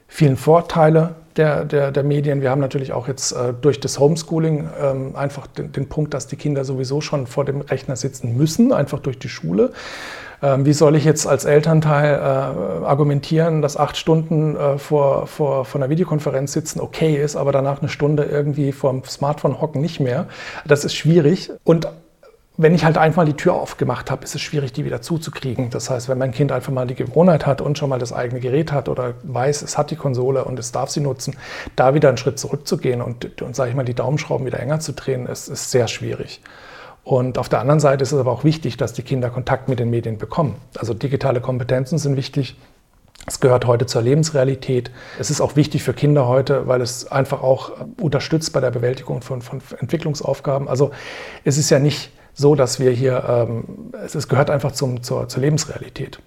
[0.08, 2.42] vielen Vorteile der, der, der Medien.
[2.42, 6.26] Wir haben natürlich auch jetzt äh, durch das Homeschooling ähm, einfach den, den, Punkt, dass
[6.26, 9.72] die Kinder sowieso schon vor dem Rechner sitzen müssen, einfach durch die Schule.
[10.42, 12.18] Ähm, wie soll ich jetzt als Elternteil äh,
[12.84, 17.80] argumentieren, dass acht Stunden äh, vor, vor, vor einer Videokonferenz sitzen okay ist, aber danach
[17.80, 20.26] eine Stunde irgendwie vor dem Smartphone hocken nicht mehr?
[20.66, 21.50] Das ist schwierig.
[21.64, 21.88] Und
[22.60, 25.70] wenn ich halt einfach mal die Tür aufgemacht habe, ist es schwierig, die wieder zuzukriegen.
[25.70, 28.40] Das heißt, wenn mein Kind einfach mal die Gewohnheit hat und schon mal das eigene
[28.40, 31.36] Gerät hat oder weiß, es hat die Konsole und es darf sie nutzen,
[31.76, 34.92] da wieder einen Schritt zurückzugehen und, und sage ich mal, die Daumenschrauben wieder enger zu
[34.92, 36.40] drehen, ist, ist sehr schwierig.
[37.04, 39.78] Und auf der anderen Seite ist es aber auch wichtig, dass die Kinder Kontakt mit
[39.78, 40.56] den Medien bekommen.
[40.76, 42.56] Also digitale Kompetenzen sind wichtig.
[43.24, 44.90] Es gehört heute zur Lebensrealität.
[45.20, 49.22] Es ist auch wichtig für Kinder heute, weil es einfach auch unterstützt bei der Bewältigung
[49.22, 50.68] von, von Entwicklungsaufgaben.
[50.68, 50.90] Also
[51.44, 55.42] es ist ja nicht so, dass wir hier, ähm, es, gehört einfach zum, zur, zur
[55.42, 56.20] Lebensrealität.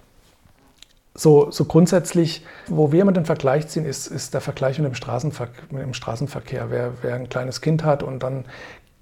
[1.14, 4.94] So, so, grundsätzlich, wo wir immer den Vergleich ziehen, ist, ist der Vergleich mit dem,
[4.94, 6.70] Straßenver mit dem Straßenverkehr.
[6.70, 8.44] Wer, wer, ein kleines Kind hat und dann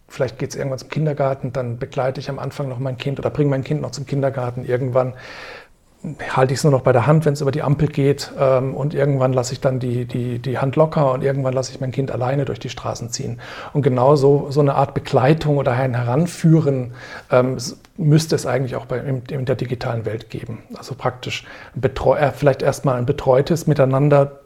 [0.07, 3.31] vielleicht geht es irgendwann zum Kindergarten, dann begleite ich am Anfang noch mein Kind oder
[3.31, 4.65] bringe mein Kind noch zum Kindergarten.
[4.65, 5.15] Irgendwann
[6.35, 8.33] halte ich es nur noch bei der Hand, wenn es über die Ampel geht.
[8.39, 11.81] Ähm, und irgendwann lasse ich dann die, die, die Hand locker und irgendwann lasse ich
[11.81, 13.41] mein Kind alleine durch die Straßen ziehen.
[13.73, 16.93] Und genau so, so eine Art Begleitung oder ein Heranführen
[17.31, 17.59] ähm,
[17.97, 20.63] müsste es eigentlich auch bei, in, in, der digitalen Welt geben.
[20.75, 24.41] Also praktisch betreu, äh, vielleicht erstmal ein betreutes Miteinander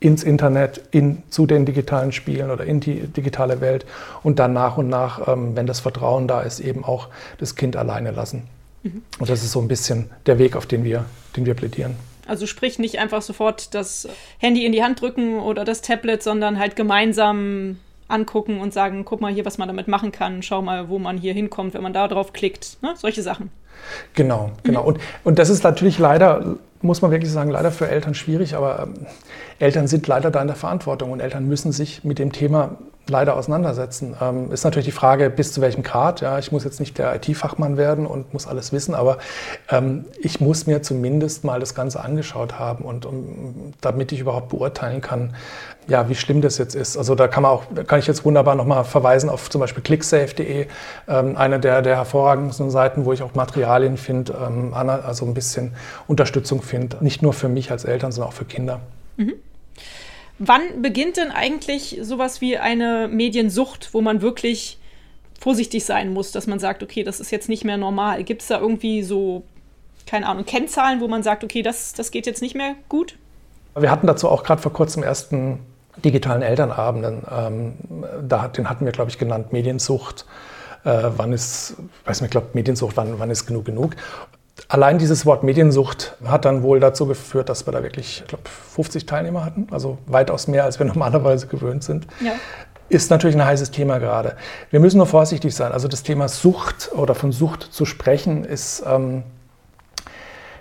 [0.00, 3.86] ins Internet, in, zu den digitalen Spielen oder in die digitale Welt
[4.22, 7.08] und dann nach und nach, ähm, wenn das Vertrauen da ist, eben auch
[7.38, 8.48] das Kind alleine lassen.
[8.86, 9.02] Mhm.
[9.18, 11.96] Und das ist so ein bisschen der Weg, auf den wir, den wir plädieren.
[12.26, 16.58] Also sprich nicht einfach sofort das Handy in die Hand drücken oder das Tablet, sondern
[16.58, 20.88] halt gemeinsam angucken und sagen, guck mal hier, was man damit machen kann, schau mal,
[20.88, 22.78] wo man hier hinkommt, wenn man da drauf klickt.
[22.82, 22.94] Ne?
[22.96, 23.50] Solche Sachen.
[24.14, 24.82] Genau, genau.
[24.82, 24.88] Mhm.
[24.88, 28.82] Und, und das ist natürlich leider, muss man wirklich sagen, leider für Eltern schwierig, aber
[28.82, 29.06] ähm,
[29.58, 32.76] Eltern sind leider da in der Verantwortung und Eltern müssen sich mit dem Thema
[33.08, 34.16] leider auseinandersetzen.
[34.20, 36.20] Ähm, ist natürlich die Frage, bis zu welchem Grad.
[36.20, 39.18] Ja, ich muss jetzt nicht der IT-Fachmann werden und muss alles wissen, aber
[39.70, 44.48] ähm, ich muss mir zumindest mal das Ganze angeschaut haben und um, damit ich überhaupt
[44.48, 45.34] beurteilen kann,
[45.88, 46.96] ja, wie schlimm das jetzt ist.
[46.96, 50.66] Also da kann man auch, kann ich jetzt wunderbar nochmal verweisen auf zum Beispiel clicksafe.de,
[51.08, 55.74] ähm, eine der, der hervorragendsten Seiten, wo ich auch Materialien finde, ähm, also ein bisschen
[56.08, 58.80] Unterstützung finde, nicht nur für mich als Eltern, sondern auch für Kinder.
[59.16, 59.34] Mhm.
[60.38, 64.78] Wann beginnt denn eigentlich sowas wie eine Mediensucht, wo man wirklich
[65.40, 68.22] vorsichtig sein muss, dass man sagt, okay, das ist jetzt nicht mehr normal?
[68.24, 69.44] Gibt es da irgendwie so,
[70.06, 73.16] keine Ahnung, Kennzahlen, wo man sagt, okay, das, das geht jetzt nicht mehr gut?
[73.74, 75.60] Wir hatten dazu auch gerade vor kurzem ersten
[76.04, 77.22] digitalen Elternabenden.
[77.30, 77.74] Ähm,
[78.26, 80.26] da, den hatten wir, glaube ich, genannt Mediensucht.
[80.84, 83.96] Äh, wann ist, weiß nicht, ich glaube, Mediensucht, wann, wann ist genug genug?
[84.68, 88.44] Allein dieses Wort Mediensucht hat dann wohl dazu geführt, dass wir da wirklich, ich glaube,
[88.74, 92.06] 50 Teilnehmer hatten, also weitaus mehr, als wir normalerweise gewöhnt sind.
[92.20, 92.32] Ja.
[92.88, 94.36] Ist natürlich ein heißes Thema gerade.
[94.70, 95.72] Wir müssen nur vorsichtig sein.
[95.72, 99.24] Also das Thema Sucht oder von Sucht zu sprechen ist, ähm,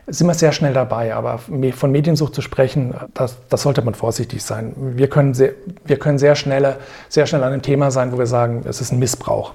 [0.08, 1.14] sind wir sehr schnell dabei.
[1.14, 4.74] Aber von Mediensucht zu sprechen, das, das sollte man vorsichtig sein.
[4.76, 5.52] Wir können, sehr,
[5.84, 6.78] wir können sehr, schnell,
[7.10, 9.54] sehr schnell an einem Thema sein, wo wir sagen, es ist ein Missbrauch.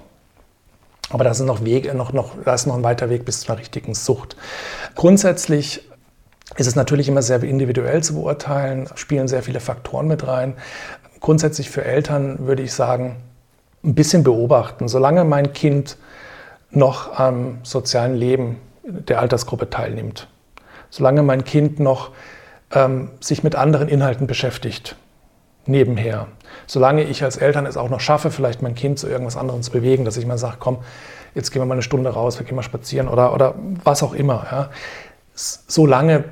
[1.11, 3.49] Aber da ist noch, Weg, noch, noch, da ist noch ein weiter Weg bis zu
[3.53, 4.37] einer richtigen Sucht.
[4.95, 5.89] Grundsätzlich
[6.57, 10.55] ist es natürlich immer sehr individuell zu beurteilen, spielen sehr viele Faktoren mit rein.
[11.21, 13.17] Grundsätzlich für Eltern würde ich sagen,
[13.85, 14.89] ein bisschen beobachten.
[14.89, 15.97] Solange mein Kind
[16.71, 20.29] noch am sozialen Leben der Altersgruppe teilnimmt,
[20.91, 22.13] solange mein Kind noch
[22.73, 24.97] ähm, sich mit anderen Inhalten beschäftigt,
[25.71, 26.27] nebenher.
[26.67, 29.71] Solange ich als Eltern es auch noch schaffe, vielleicht mein Kind zu irgendwas anderem zu
[29.71, 30.79] bewegen, dass ich mal sage, komm,
[31.35, 33.55] jetzt gehen wir mal eine Stunde raus, wir gehen mal spazieren oder, oder
[33.85, 34.47] was auch immer.
[34.51, 34.71] Ja.
[35.35, 36.25] Solange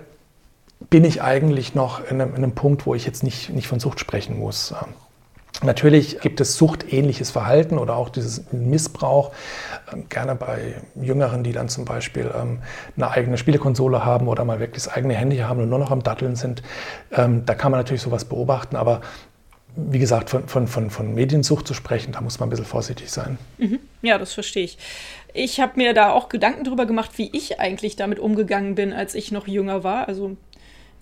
[0.90, 3.81] bin ich eigentlich noch in einem, in einem, Punkt, wo ich jetzt nicht, nicht von
[3.81, 4.74] Sucht sprechen muss.
[5.62, 9.33] Natürlich gibt es suchtähnliches Verhalten oder auch dieses Missbrauch,
[9.92, 12.61] ähm, gerne bei Jüngeren, die dann zum Beispiel ähm,
[12.96, 16.05] eine eigene Spielekonsole haben oder mal wirklich das eigene Handy haben und nur noch am
[16.05, 16.62] Datteln sind.
[17.11, 19.01] Ähm, da kann man natürlich sowas beobachten, aber
[19.91, 23.11] wie gesagt, von, von, von, von Mediensucht zu sprechen, da muss man ein bisschen vorsichtig
[23.11, 23.38] sein.
[23.59, 23.79] Mhm.
[24.03, 24.79] Ja, das verstehe ich.
[25.35, 29.14] Ich habe mir da auch Gedanken darüber gemacht, wie ich eigentlich damit umgegangen bin, als
[29.14, 30.09] ich noch jünger war.
[30.09, 30.37] Also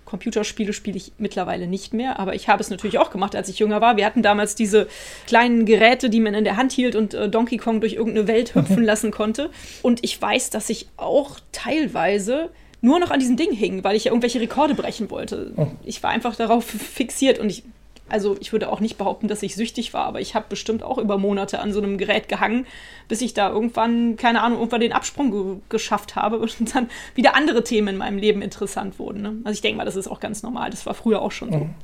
[0.05, 3.59] Computerspiele spiele ich mittlerweile nicht mehr, aber ich habe es natürlich auch gemacht, als ich
[3.59, 3.97] jünger war.
[3.97, 4.89] Wir hatten damals diese
[5.27, 8.55] kleinen Geräte, die man in der Hand hielt und äh, Donkey Kong durch irgendeine Welt
[8.55, 9.51] hüpfen lassen konnte.
[9.83, 14.05] Und ich weiß, dass ich auch teilweise nur noch an diesem Ding hing, weil ich
[14.05, 15.53] ja irgendwelche Rekorde brechen wollte.
[15.57, 15.67] Oh.
[15.85, 17.65] Ich war einfach darauf fixiert und ich
[18.09, 20.99] also ich würde auch nicht behaupten, dass ich süchtig war, aber ich habe bestimmt auch
[20.99, 22.67] über Monate an so einem Gerät gehangen,
[23.09, 27.35] bis ich da irgendwann, keine Ahnung, irgendwann den Absprung ge geschafft habe und dann wieder
[27.35, 29.23] andere Themen in meinem Leben interessant wurden.
[29.23, 29.33] Ne?
[29.45, 30.71] Also ich denke mal, das ist auch ganz normal.
[30.71, 31.59] Das war früher auch schon so.
[31.59, 31.75] Mhm.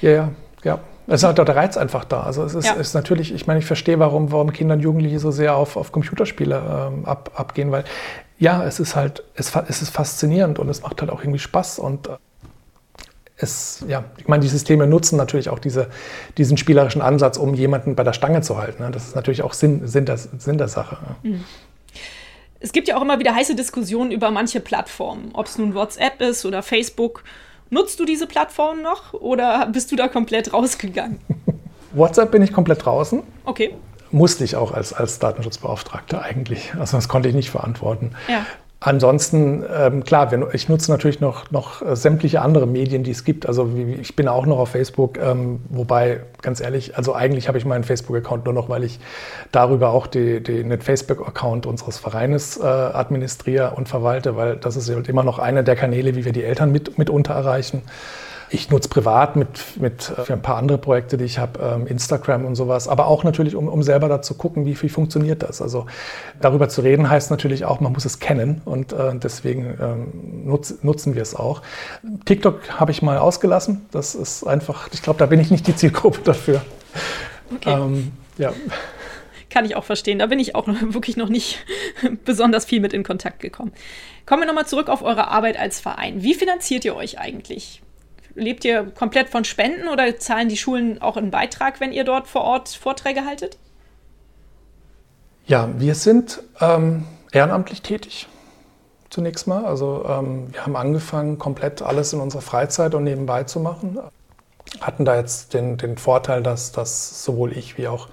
[0.00, 0.32] Ja, ja,
[0.64, 0.80] ja.
[1.10, 2.20] Es ist halt der Reiz einfach da.
[2.20, 2.74] Also es ist, ja.
[2.74, 5.90] ist, natürlich, ich meine, ich verstehe, warum, warum Kinder und Jugendliche so sehr auf, auf
[5.90, 7.84] Computerspiele ähm, ab, abgehen, weil
[8.38, 11.78] ja, es ist halt, es, es ist faszinierend und es macht halt auch irgendwie Spaß
[11.78, 12.16] und äh,
[13.38, 15.88] es, ja, ich meine, die Systeme nutzen natürlich auch diese,
[16.36, 18.82] diesen spielerischen Ansatz, um jemanden bei der Stange zu halten.
[18.82, 18.90] Ne?
[18.90, 20.98] Das ist natürlich auch Sinn, Sinn, der, Sinn der Sache.
[21.22, 21.44] Mhm.
[22.60, 26.20] Es gibt ja auch immer wieder heiße Diskussionen über manche Plattformen, ob es nun WhatsApp
[26.20, 27.22] ist oder Facebook.
[27.70, 31.20] Nutzt du diese Plattformen noch oder bist du da komplett rausgegangen?
[31.92, 33.22] WhatsApp bin ich komplett draußen.
[33.44, 33.74] Okay.
[34.10, 36.72] Musste ich auch als, als Datenschutzbeauftragter eigentlich.
[36.78, 38.12] Also das konnte ich nicht verantworten.
[38.26, 38.44] Ja.
[38.80, 43.46] Ansonsten, ähm, klar, ich nutze natürlich noch, noch äh, sämtliche andere Medien, die es gibt.
[43.46, 43.68] Also
[44.00, 47.82] ich bin auch noch auf Facebook, ähm, wobei, ganz ehrlich, also eigentlich habe ich meinen
[47.82, 49.00] Facebook-Account nur noch, weil ich
[49.50, 54.88] darüber auch die, die, den Facebook-Account unseres Vereines äh, administriere und verwalte, weil das ist
[54.88, 57.82] halt immer noch einer der Kanäle, wie wir die Eltern mit, mitunter erreichen.
[58.50, 61.86] Ich nutze privat mit, mit äh, für ein paar andere Projekte, die ich habe, ähm,
[61.86, 65.42] Instagram und sowas, aber auch natürlich, um, um selber da zu gucken, wie, wie funktioniert
[65.42, 65.60] das.
[65.60, 65.86] Also
[66.40, 70.82] darüber zu reden heißt natürlich auch, man muss es kennen und äh, deswegen ähm, nutz,
[70.82, 71.62] nutzen wir es auch.
[72.24, 73.86] TikTok habe ich mal ausgelassen.
[73.90, 76.62] Das ist einfach, ich glaube, da bin ich nicht die Zielgruppe dafür.
[77.54, 77.72] Okay.
[77.72, 78.52] Ähm, ja
[79.50, 80.18] kann ich auch verstehen.
[80.18, 81.64] Da bin ich auch noch, wirklich noch nicht
[82.24, 83.72] besonders viel mit in Kontakt gekommen.
[84.26, 86.22] Kommen wir nochmal zurück auf eure Arbeit als Verein.
[86.22, 87.82] Wie finanziert ihr euch eigentlich?
[88.38, 92.28] Lebt ihr komplett von Spenden oder zahlen die Schulen auch einen Beitrag, wenn ihr dort
[92.28, 93.58] vor Ort Vorträge haltet?
[95.46, 98.28] Ja, wir sind ähm, ehrenamtlich tätig
[99.10, 99.64] zunächst mal.
[99.64, 103.98] Also ähm, wir haben angefangen, komplett alles in unserer Freizeit und nebenbei zu machen.
[104.80, 108.08] Hatten da jetzt den, den Vorteil, dass, dass sowohl ich wie auch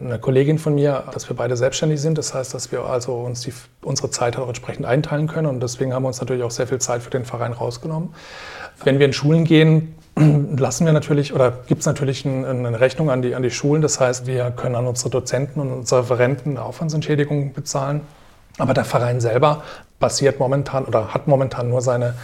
[0.00, 2.18] eine Kollegin von mir, dass wir beide selbstständig sind.
[2.18, 3.52] Das heißt, dass wir also uns die,
[3.82, 5.46] unsere Zeit auch entsprechend einteilen können.
[5.46, 8.14] Und deswegen haben wir uns natürlich auch sehr viel Zeit für den Verein rausgenommen.
[8.84, 9.94] Wenn wir in Schulen gehen,
[10.56, 13.82] lassen wir natürlich oder gibt es natürlich ein, eine Rechnung an die, an die Schulen.
[13.82, 18.02] Das heißt, wir können an unsere Dozenten und unsere Referenten eine Aufwandsentschädigung bezahlen.
[18.58, 19.62] Aber der Verein selber
[19.98, 22.14] basiert momentan oder hat momentan nur seine,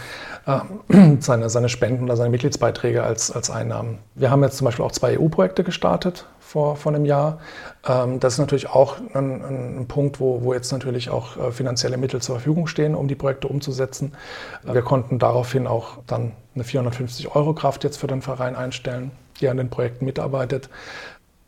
[0.45, 0.59] äh,
[1.19, 3.97] seine, seine Spenden oder seine Mitgliedsbeiträge als, als Einnahmen.
[4.15, 7.39] Wir haben jetzt zum Beispiel auch zwei EU-Projekte gestartet vor, vor einem Jahr.
[7.87, 11.97] Ähm, das ist natürlich auch ein, ein Punkt, wo, wo jetzt natürlich auch äh, finanzielle
[11.97, 14.13] Mittel zur Verfügung stehen, um die Projekte umzusetzen.
[14.63, 19.47] Wir konnten daraufhin auch dann eine 450 Euro Kraft jetzt für den Verein einstellen, die
[19.47, 20.69] an den Projekten mitarbeitet.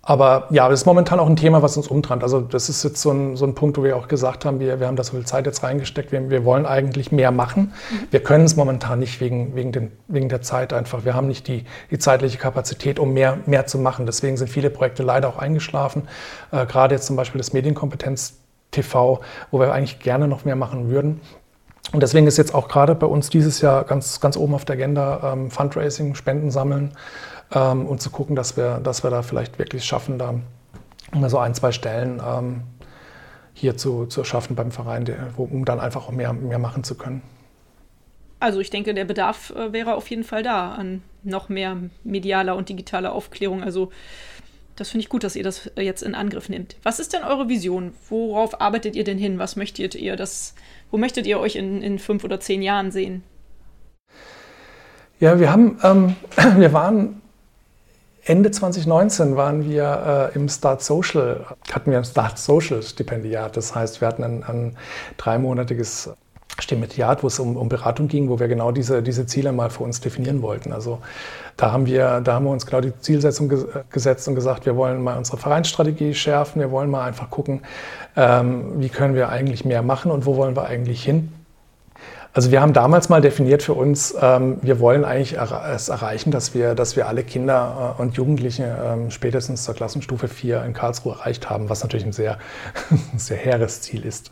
[0.03, 2.23] Aber ja, das ist momentan auch ein Thema, was uns umtreibt.
[2.23, 4.79] Also das ist jetzt so ein, so ein Punkt, wo wir auch gesagt haben, wir,
[4.79, 7.71] wir haben da so viel Zeit jetzt reingesteckt, wir, wir wollen eigentlich mehr machen.
[7.91, 8.07] Mhm.
[8.09, 11.05] Wir können es momentan nicht wegen, wegen, den, wegen der Zeit einfach.
[11.05, 14.07] Wir haben nicht die, die zeitliche Kapazität, um mehr, mehr zu machen.
[14.07, 16.07] Deswegen sind viele Projekte leider auch eingeschlafen.
[16.51, 18.37] Äh, gerade jetzt zum Beispiel das Medienkompetenz
[18.71, 19.19] TV,
[19.51, 21.21] wo wir eigentlich gerne noch mehr machen würden.
[21.93, 24.77] Und deswegen ist jetzt auch gerade bei uns dieses Jahr ganz, ganz oben auf der
[24.77, 26.93] Agenda ähm, Fundraising, Spenden sammeln
[27.53, 30.35] ähm, und zu gucken, dass wir, dass wir da vielleicht wirklich schaffen, da
[31.27, 32.61] so ein, zwei Stellen ähm,
[33.53, 36.95] hier zu, zu schaffen beim Verein, der, um dann einfach auch mehr, mehr machen zu
[36.95, 37.21] können.
[38.39, 42.55] Also ich denke, der Bedarf äh, wäre auf jeden Fall da an noch mehr medialer
[42.55, 43.61] und digitaler Aufklärung.
[43.63, 43.91] Also
[44.75, 46.75] das finde ich gut, dass ihr das jetzt in Angriff nehmt.
[46.81, 47.93] Was ist denn eure Vision?
[48.09, 49.37] Worauf arbeitet ihr denn hin?
[49.37, 50.55] Was möchtet ihr, das,
[50.89, 53.23] wo möchtet ihr euch in, in fünf oder zehn Jahren sehen?
[55.19, 56.15] Ja, wir haben, ähm,
[56.57, 57.20] wir waren
[58.23, 63.57] Ende 2019 waren wir äh, im Start Social, hatten wir ein Start Social Stipendiat.
[63.57, 64.77] Das heißt, wir hatten ein, ein
[65.17, 66.11] dreimonatiges
[66.59, 69.83] Stipendiat, wo es um, um, Beratung ging, wo wir genau diese, diese Ziele mal für
[69.83, 70.71] uns definieren wollten.
[70.71, 70.99] Also
[71.57, 74.75] da haben wir, da haben wir uns genau die Zielsetzung ge gesetzt und gesagt, wir
[74.75, 77.61] wollen mal unsere Vereinsstrategie schärfen, wir wollen mal einfach gucken,
[78.15, 81.31] ähm, wie können wir eigentlich mehr machen und wo wollen wir eigentlich hin.
[82.33, 86.53] Also wir haben damals mal definiert für uns, ähm, wir wollen eigentlich es erreichen, dass
[86.53, 91.13] wir, dass wir alle Kinder äh, und Jugendliche ähm, spätestens zur Klassenstufe 4 in Karlsruhe
[91.13, 92.37] erreicht haben, was natürlich ein sehr,
[93.17, 94.31] sehr hehres Ziel ist.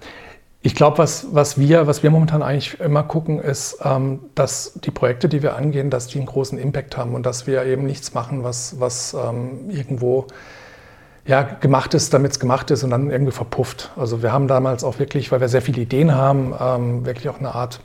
[0.62, 4.92] Ich glaube, was, was, wir, was wir momentan eigentlich immer gucken, ist, ähm, dass die
[4.92, 8.14] Projekte, die wir angehen, dass die einen großen Impact haben und dass wir eben nichts
[8.14, 10.28] machen, was, was ähm, irgendwo
[11.26, 13.92] ja, gemacht ist, damit es gemacht ist und dann irgendwie verpufft.
[13.98, 17.40] Also wir haben damals auch wirklich, weil wir sehr viele Ideen haben, ähm, wirklich auch
[17.40, 17.82] eine Art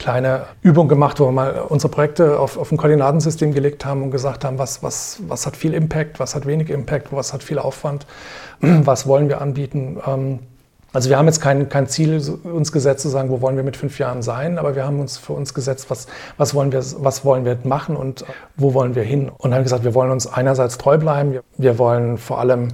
[0.00, 4.10] kleine Übung gemacht, wo wir mal unsere Projekte auf, auf ein Koordinatensystem gelegt haben und
[4.10, 7.58] gesagt haben, was, was, was hat viel Impact, was hat wenig Impact, was hat viel
[7.58, 8.06] Aufwand,
[8.60, 9.98] was wollen wir anbieten.
[10.04, 10.40] Ähm,
[10.92, 13.76] also wir haben jetzt kein, kein Ziel uns gesetzt zu sagen, wo wollen wir mit
[13.76, 17.24] fünf Jahren sein, aber wir haben uns für uns gesetzt, was, was, wollen, wir, was
[17.24, 18.24] wollen wir machen und
[18.56, 19.30] wo wollen wir hin.
[19.38, 22.68] Und haben gesagt, wir wollen uns einerseits treu bleiben, wir, wir wollen vor allem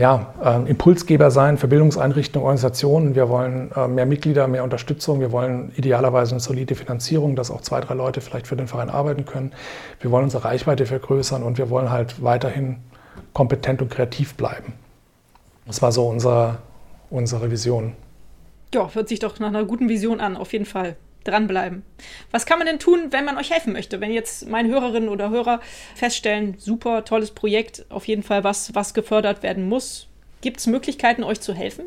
[0.00, 3.14] ja, äh, Impulsgeber sein für Bildungseinrichtungen, Organisationen.
[3.14, 5.20] Wir wollen äh, mehr Mitglieder, mehr Unterstützung.
[5.20, 8.88] Wir wollen idealerweise eine solide Finanzierung, dass auch zwei, drei Leute vielleicht für den Verein
[8.88, 9.52] arbeiten können.
[10.00, 12.78] Wir wollen unsere Reichweite vergrößern und wir wollen halt weiterhin
[13.34, 14.72] kompetent und kreativ bleiben.
[15.66, 16.60] Das war so unser,
[17.10, 17.92] unsere Vision.
[18.72, 21.82] Ja, hört sich doch nach einer guten Vision an, auf jeden Fall dranbleiben.
[22.30, 24.00] Was kann man denn tun, wenn man euch helfen möchte?
[24.00, 25.60] Wenn jetzt meine Hörerinnen oder Hörer
[25.94, 30.08] feststellen, super, tolles Projekt, auf jeden Fall was, was gefördert werden muss.
[30.40, 31.84] Gibt es Möglichkeiten, euch zu helfen?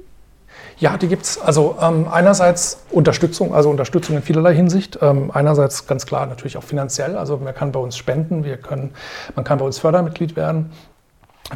[0.77, 1.39] Ja, die gibt es.
[1.39, 4.99] Also ähm, einerseits Unterstützung, also Unterstützung in vielerlei Hinsicht.
[5.01, 7.17] Ähm, einerseits ganz klar natürlich auch finanziell.
[7.17, 8.93] Also man kann bei uns spenden, wir können,
[9.35, 10.71] man kann bei uns Fördermitglied werden.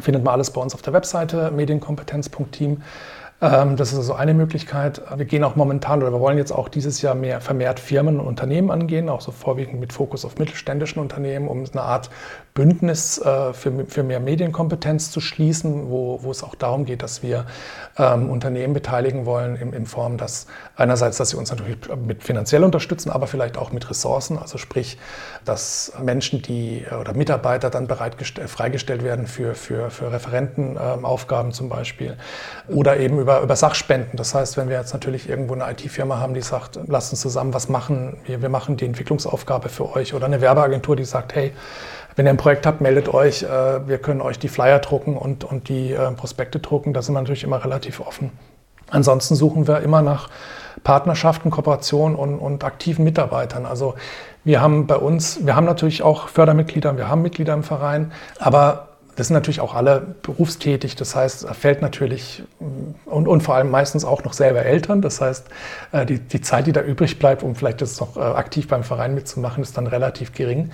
[0.00, 2.82] Findet man alles bei uns auf der Webseite medienkompetenz.team.
[3.40, 5.00] Ähm, das ist also eine Möglichkeit.
[5.16, 8.26] Wir gehen auch momentan oder wir wollen jetzt auch dieses Jahr mehr vermehrt Firmen und
[8.26, 12.10] Unternehmen angehen, auch so vorwiegend mit Fokus auf mittelständischen Unternehmen, um eine Art
[12.58, 17.22] Bündnis äh, für, für mehr Medienkompetenz zu schließen, wo, wo es auch darum geht, dass
[17.22, 17.46] wir
[17.96, 22.64] ähm, Unternehmen beteiligen wollen in, in Form, dass einerseits, dass sie uns natürlich mit finanziell
[22.64, 24.98] unterstützen, aber vielleicht auch mit Ressourcen, also sprich,
[25.44, 31.68] dass Menschen, die oder Mitarbeiter dann bereitgestellt, freigestellt werden für, für, für Referentenaufgaben ähm, zum
[31.68, 32.16] Beispiel.
[32.66, 34.16] Oder eben über, über Sachspenden.
[34.16, 37.54] Das heißt, wenn wir jetzt natürlich irgendwo eine IT-Firma haben, die sagt, lasst uns zusammen
[37.54, 40.12] was machen, wir, wir machen die Entwicklungsaufgabe für euch.
[40.12, 41.52] Oder eine Werbeagentur, die sagt, hey,
[42.18, 43.44] wenn ihr ein Projekt habt, meldet euch.
[43.44, 46.92] Äh, wir können euch die Flyer drucken und, und die äh, Prospekte drucken.
[46.92, 48.32] Da sind wir natürlich immer relativ offen.
[48.90, 50.28] Ansonsten suchen wir immer nach
[50.82, 53.66] Partnerschaften, Kooperationen und, und aktiven Mitarbeitern.
[53.66, 53.94] Also
[54.42, 58.88] wir haben bei uns, wir haben natürlich auch Fördermitglieder, wir haben Mitglieder im Verein, aber
[59.14, 60.96] das sind natürlich auch alle berufstätig.
[60.96, 62.42] Das heißt, fällt natürlich
[63.04, 65.02] und, und vor allem meistens auch noch selber Eltern.
[65.02, 65.46] Das heißt,
[65.92, 69.14] äh, die, die Zeit, die da übrig bleibt, um vielleicht das noch aktiv beim Verein
[69.14, 70.70] mitzumachen, ist dann relativ gering.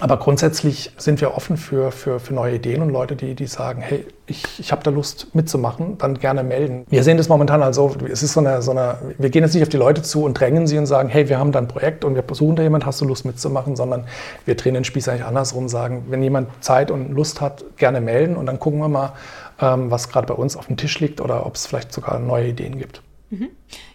[0.00, 3.82] Aber grundsätzlich sind wir offen für, für, für neue Ideen und Leute, die, die sagen,
[3.82, 6.86] hey, ich, ich habe da Lust mitzumachen, dann gerne melden.
[6.88, 9.62] Wir sehen das momentan also, es ist so eine, so eine, wir gehen jetzt nicht
[9.62, 12.04] auf die Leute zu und drängen sie und sagen, hey, wir haben da ein Projekt
[12.04, 14.06] und wir besuchen da jemand, hast du Lust mitzumachen, sondern
[14.46, 18.36] wir drehen den Spieß eigentlich andersrum, sagen, wenn jemand Zeit und Lust hat, gerne melden
[18.36, 19.12] und dann gucken wir mal,
[19.60, 22.48] ähm, was gerade bei uns auf dem Tisch liegt oder ob es vielleicht sogar neue
[22.48, 23.02] Ideen gibt.
[23.28, 23.48] Mhm.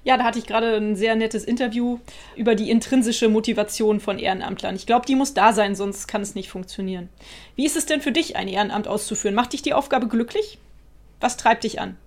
[0.06, 1.98] Ja, da hatte ich gerade ein sehr nettes Interview
[2.36, 4.76] über die intrinsische Motivation von Ehrenamtlern.
[4.76, 7.10] Ich glaube, die muss da sein, sonst kann es nicht funktionieren.
[7.56, 9.34] Wie ist es denn für dich, ein Ehrenamt auszuführen?
[9.34, 10.60] Macht dich die Aufgabe glücklich?
[11.20, 11.98] Was treibt dich an?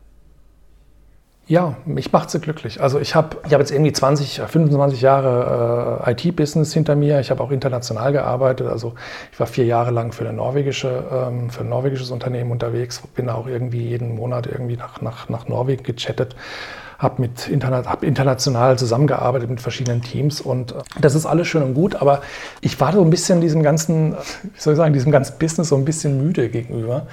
[1.48, 2.80] Ja, mich macht sie glücklich.
[2.80, 7.18] Also ich habe ich hab jetzt irgendwie 20, 25 Jahre äh, IT-Business hinter mir.
[7.18, 8.68] Ich habe auch international gearbeitet.
[8.68, 8.94] Also
[9.32, 13.02] ich war vier Jahre lang für, eine norwegische, ähm, für ein norwegisches Unternehmen unterwegs.
[13.16, 16.36] Bin auch irgendwie jeden Monat irgendwie nach, nach, nach Norwegen gechattet
[16.98, 21.62] habe mit interna hab international zusammengearbeitet mit verschiedenen Teams und äh, das ist alles schön
[21.62, 22.20] und gut, aber
[22.60, 25.76] ich war so ein bisschen diesem ganzen, wie soll ich sagen, diesem ganzen Business so
[25.76, 27.06] ein bisschen müde gegenüber.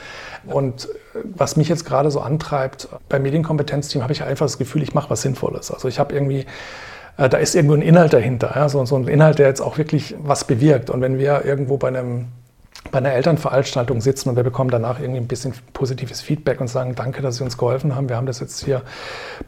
[0.47, 4.81] Und äh, was mich jetzt gerade so antreibt, beim Medienkompetenzteam habe ich einfach das Gefühl,
[4.81, 5.71] ich mache was Sinnvolles.
[5.71, 6.45] Also ich habe irgendwie
[7.17, 8.67] äh, da ist irgendwo ein Inhalt dahinter, ja?
[8.67, 10.89] so, so ein Inhalt, der jetzt auch wirklich was bewirkt.
[10.89, 12.27] Und wenn wir irgendwo bei einem
[12.95, 16.95] bei einer Elternveranstaltung sitzen und wir bekommen danach irgendwie ein bisschen positives Feedback und sagen,
[16.95, 18.07] danke, dass Sie uns geholfen haben.
[18.07, 18.83] Wir haben das jetzt hier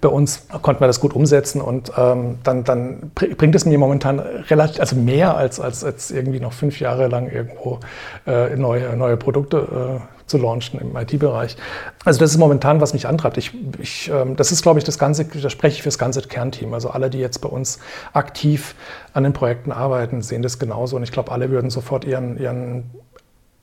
[0.01, 4.19] bei uns, konnten wir das gut umsetzen und ähm, dann, dann bringt es mir momentan
[4.19, 7.79] relativ, also mehr als, als, als irgendwie noch fünf Jahre lang irgendwo
[8.25, 11.55] äh, neue, neue Produkte äh, zu launchen im IT-Bereich.
[12.03, 13.37] Also das ist momentan, was mich antreibt.
[13.37, 16.21] Ich, ich, ähm, das ist, glaube ich, das Ganze, da spreche ich für das ganze
[16.21, 16.73] Kernteam.
[16.73, 17.79] Also alle, die jetzt bei uns
[18.11, 18.75] aktiv
[19.13, 20.97] an den Projekten arbeiten, sehen das genauso.
[20.97, 22.91] Und ich glaube, alle würden sofort ihren, ihren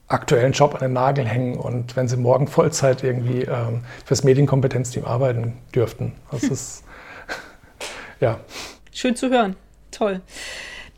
[0.09, 5.05] aktuellen Job an den Nagel hängen und wenn sie morgen Vollzeit irgendwie ähm, fürs Medienkompetenzteam
[5.05, 6.13] arbeiten dürften.
[6.31, 6.85] Das ist,
[8.21, 8.41] ja.
[8.93, 9.57] Schön zu hören.
[9.91, 10.21] Toll.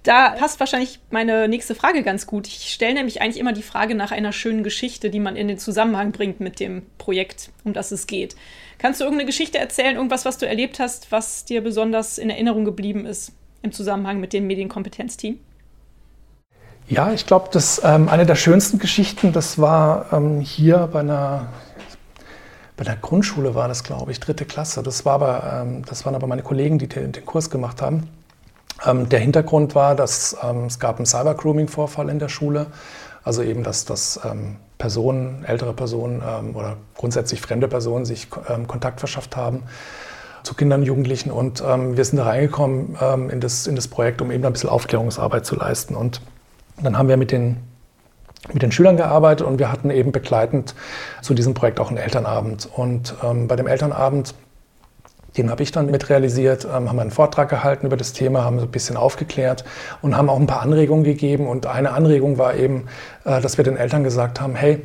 [0.02, 2.46] Da passt wahrscheinlich meine nächste Frage ganz gut.
[2.46, 5.58] Ich stelle nämlich eigentlich immer die Frage nach einer schönen Geschichte, die man in den
[5.58, 8.36] Zusammenhang bringt mit dem Projekt, um das es geht.
[8.78, 12.64] Kannst du irgendeine Geschichte erzählen, irgendwas, was du erlebt hast, was dir besonders in Erinnerung
[12.64, 13.32] geblieben ist
[13.62, 15.40] im Zusammenhang mit dem Medienkompetenzteam?
[16.88, 21.48] Ja, ich glaube, dass ähm, eine der schönsten Geschichten, das war ähm, hier bei einer,
[22.76, 24.84] bei der Grundschule war das, glaube ich, dritte Klasse.
[24.84, 28.08] Das, war aber, ähm, das waren aber meine Kollegen, die den, den Kurs gemacht haben.
[28.84, 32.66] Ähm, der Hintergrund war, dass ähm, es gab einen Cyber-Grooming-Vorfall in der Schule.
[33.24, 36.22] Also eben, dass, dass ähm, Personen, ältere Personen
[36.54, 39.62] oder grundsätzlich fremde Personen sich Kontakt verschafft haben
[40.42, 41.30] zu Kindern und Jugendlichen.
[41.30, 42.94] Und wir sind da reingekommen
[43.30, 45.96] in, das, in das Projekt, um eben ein bisschen Aufklärungsarbeit zu leisten.
[45.96, 46.20] Und
[46.82, 47.58] dann haben wir mit den,
[48.52, 50.74] mit den Schülern gearbeitet und wir hatten eben begleitend
[51.22, 52.68] zu diesem Projekt auch einen Elternabend.
[52.74, 54.34] Und ähm, bei dem Elternabend,
[55.36, 58.58] den habe ich dann mit realisiert, ähm, haben einen Vortrag gehalten über das Thema, haben
[58.58, 59.64] so ein bisschen aufgeklärt
[60.02, 61.46] und haben auch ein paar Anregungen gegeben.
[61.46, 62.86] Und eine Anregung war eben,
[63.24, 64.82] äh, dass wir den Eltern gesagt haben, hey,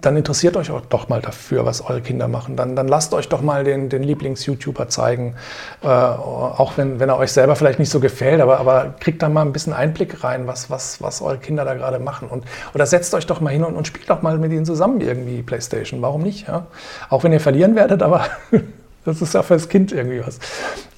[0.00, 2.56] dann interessiert euch auch doch mal dafür, was eure Kinder machen.
[2.56, 5.34] Dann, dann lasst euch doch mal den, den Lieblings-YouTuber zeigen,
[5.82, 9.28] äh, auch wenn, wenn er euch selber vielleicht nicht so gefällt, aber, aber kriegt da
[9.28, 12.28] mal ein bisschen Einblick rein, was, was, was eure Kinder da gerade machen.
[12.28, 12.44] Und,
[12.74, 15.42] oder setzt euch doch mal hin und, und spielt doch mal mit ihnen zusammen irgendwie
[15.42, 16.00] Playstation.
[16.00, 16.46] Warum nicht?
[16.46, 16.66] Ja?
[17.10, 18.26] Auch wenn ihr verlieren werdet, aber
[19.08, 20.38] das ist ja für das Kind irgendwie was.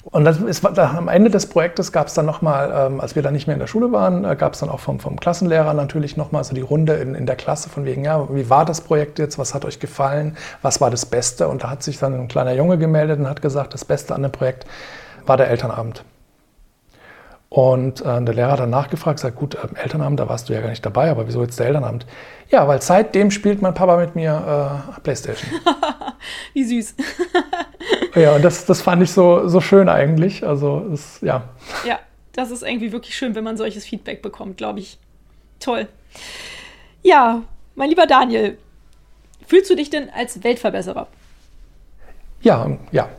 [0.03, 3.21] Und das ist, da, am Ende des Projektes gab es dann nochmal, ähm, als wir
[3.21, 5.73] dann nicht mehr in der Schule waren, äh, gab es dann auch vom, vom Klassenlehrer
[5.73, 8.81] natürlich nochmal so die Runde in, in der Klasse von wegen, ja, wie war das
[8.81, 11.47] Projekt jetzt, was hat euch gefallen, was war das Beste?
[11.47, 14.23] Und da hat sich dann ein kleiner Junge gemeldet und hat gesagt, das Beste an
[14.23, 14.65] dem Projekt
[15.25, 16.03] war der Elternabend.
[17.53, 20.61] Und äh, der Lehrer hat dann nachgefragt, sagt, gut, äh, Elternabend, da warst du ja
[20.61, 22.05] gar nicht dabei, aber wieso jetzt der Elternabend?
[22.49, 25.51] Ja, weil seitdem spielt mein Papa mit mir äh, Playstation.
[26.53, 26.95] Wie süß.
[28.15, 30.45] Ja, und das, das fand ich so, so schön eigentlich.
[30.45, 31.49] Also, es, ja.
[31.85, 31.99] Ja,
[32.33, 34.97] das ist irgendwie wirklich schön, wenn man solches Feedback bekommt, glaube ich.
[35.59, 35.87] Toll.
[37.03, 37.43] Ja,
[37.75, 38.57] mein lieber Daniel,
[39.47, 41.07] fühlst du dich denn als Weltverbesserer?
[42.41, 43.09] Ja, ja.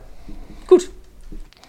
[0.67, 0.89] Gut,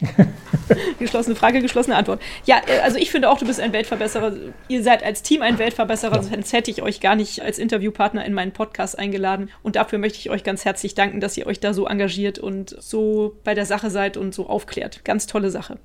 [0.98, 2.20] geschlossene Frage, geschlossene Antwort.
[2.44, 4.34] Ja, äh, also ich finde auch, du bist ein Weltverbesserer.
[4.68, 8.34] Ihr seid als Team ein Weltverbesserer, sonst hätte ich euch gar nicht als Interviewpartner in
[8.34, 9.50] meinen Podcast eingeladen.
[9.62, 12.76] Und dafür möchte ich euch ganz herzlich danken, dass ihr euch da so engagiert und
[12.80, 15.04] so bei der Sache seid und so aufklärt.
[15.04, 15.78] Ganz tolle Sache.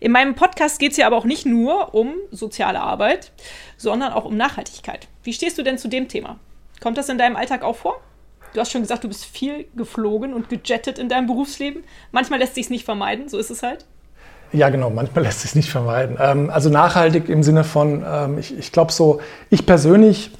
[0.00, 3.32] In meinem Podcast geht es ja aber auch nicht nur um soziale Arbeit,
[3.76, 5.08] sondern auch um Nachhaltigkeit.
[5.22, 6.38] Wie stehst du denn zu dem Thema?
[6.80, 8.00] Kommt das in deinem Alltag auch vor?
[8.52, 11.84] Du hast schon gesagt, du bist viel geflogen und gejettet in deinem Berufsleben.
[12.10, 13.86] Manchmal lässt sich es nicht vermeiden, so ist es halt.
[14.52, 16.18] Ja, genau, manchmal lässt sich nicht vermeiden.
[16.20, 20.30] Ähm, also nachhaltig im Sinne von, ähm, ich, ich glaube so, ich persönlich,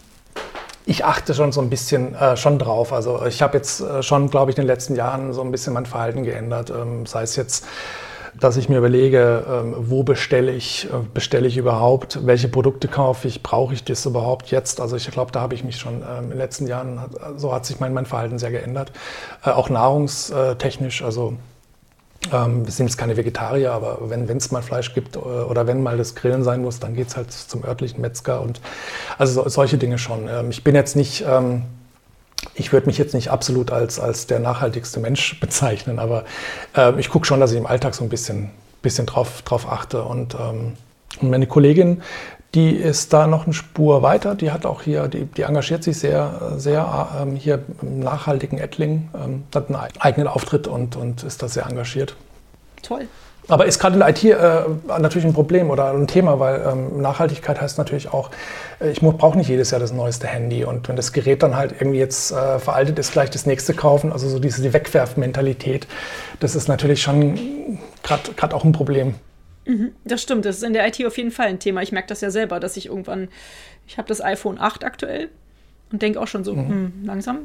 [0.84, 2.92] ich achte schon so ein bisschen äh, schon drauf.
[2.92, 5.72] Also ich habe jetzt äh, schon, glaube ich, in den letzten Jahren so ein bisschen
[5.72, 6.70] mein Verhalten geändert.
[6.70, 7.64] Ähm, sei es jetzt
[8.38, 13.28] dass ich mir überlege, ähm, wo bestelle ich, äh, bestelle ich überhaupt, welche Produkte kaufe
[13.28, 14.80] ich, brauche ich das überhaupt jetzt?
[14.80, 17.00] Also ich glaube, da habe ich mich schon ähm, in den letzten Jahren,
[17.36, 18.92] so hat sich mein, mein Verhalten sehr geändert.
[19.44, 21.34] Äh, auch nahrungstechnisch, also
[22.32, 25.82] ähm, wir sind jetzt keine Vegetarier, aber wenn es mal Fleisch gibt äh, oder wenn
[25.82, 28.60] mal das Grillen sein muss, dann geht es halt zum örtlichen Metzger und
[29.18, 30.28] also so, solche Dinge schon.
[30.48, 31.24] ich bin jetzt nicht
[32.54, 36.24] ich würde mich jetzt nicht absolut als, als der nachhaltigste Mensch bezeichnen, aber
[36.76, 38.50] äh, ich gucke schon, dass ich im Alltag so ein bisschen,
[38.82, 40.02] bisschen drauf, drauf achte.
[40.04, 40.74] Und, ähm,
[41.20, 42.02] meine Kollegin,
[42.54, 44.34] Die ist da noch eine Spur weiter.
[44.34, 49.08] Die hat auch hier, die, die engagiert sich sehr, sehr ähm, hier im nachhaltigen Ettling,
[49.14, 52.14] ähm, hat einen eigenen Auftritt und, und ist da sehr engagiert.
[52.82, 53.08] Toll.
[53.48, 57.00] Aber ist gerade in der IT äh, natürlich ein Problem oder ein Thema, weil ähm,
[57.02, 58.30] Nachhaltigkeit heißt natürlich auch,
[58.80, 60.64] äh, ich brauche nicht jedes Jahr das neueste Handy.
[60.64, 64.12] Und wenn das Gerät dann halt irgendwie jetzt äh, veraltet ist, gleich das nächste kaufen.
[64.12, 65.88] Also so diese die Wegwerfmentalität,
[66.38, 69.14] das ist natürlich schon gerade auch ein Problem.
[69.66, 71.82] Mhm, das stimmt, das ist in der IT auf jeden Fall ein Thema.
[71.82, 73.28] Ich merke das ja selber, dass ich irgendwann,
[73.86, 75.28] ich habe das iPhone 8 aktuell
[75.90, 76.68] und denke auch schon so, mhm.
[76.68, 77.38] hm, langsam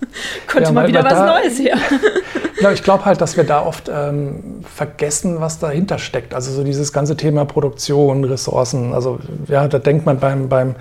[0.46, 1.76] Könnte ja, mal wieder was da, Neues her.
[2.60, 6.34] ja, ich glaube halt, dass wir da oft ähm, vergessen, was dahinter steckt.
[6.34, 8.92] Also so dieses ganze Thema Produktion, Ressourcen.
[8.92, 9.18] Also
[9.48, 10.74] ja, da denkt man beim, beim,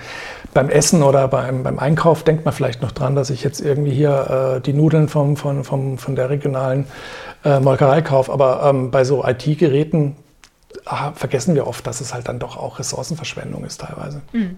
[0.54, 3.92] beim Essen oder beim, beim Einkauf, denkt man vielleicht noch dran, dass ich jetzt irgendwie
[3.92, 6.86] hier äh, die Nudeln vom, vom, vom, von der regionalen
[7.44, 8.32] äh, Molkerei kaufe.
[8.32, 10.16] Aber ähm, bei so IT-Geräten
[11.16, 14.22] vergessen wir oft, dass es halt dann doch auch Ressourcenverschwendung ist teilweise.
[14.32, 14.58] Mhm.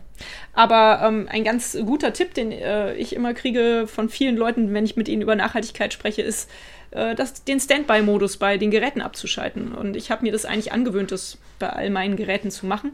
[0.54, 4.86] Aber ähm, ein ganz guter Tipp, den äh, ich immer kriege von vielen Leuten, wenn
[4.86, 6.50] ich mit ihnen über Nachhaltigkeit spreche, ist,
[6.92, 9.74] äh, das, den Standby-Modus bei den Geräten abzuschalten.
[9.74, 12.92] Und ich habe mir das eigentlich angewöhnt, das bei all meinen Geräten zu machen.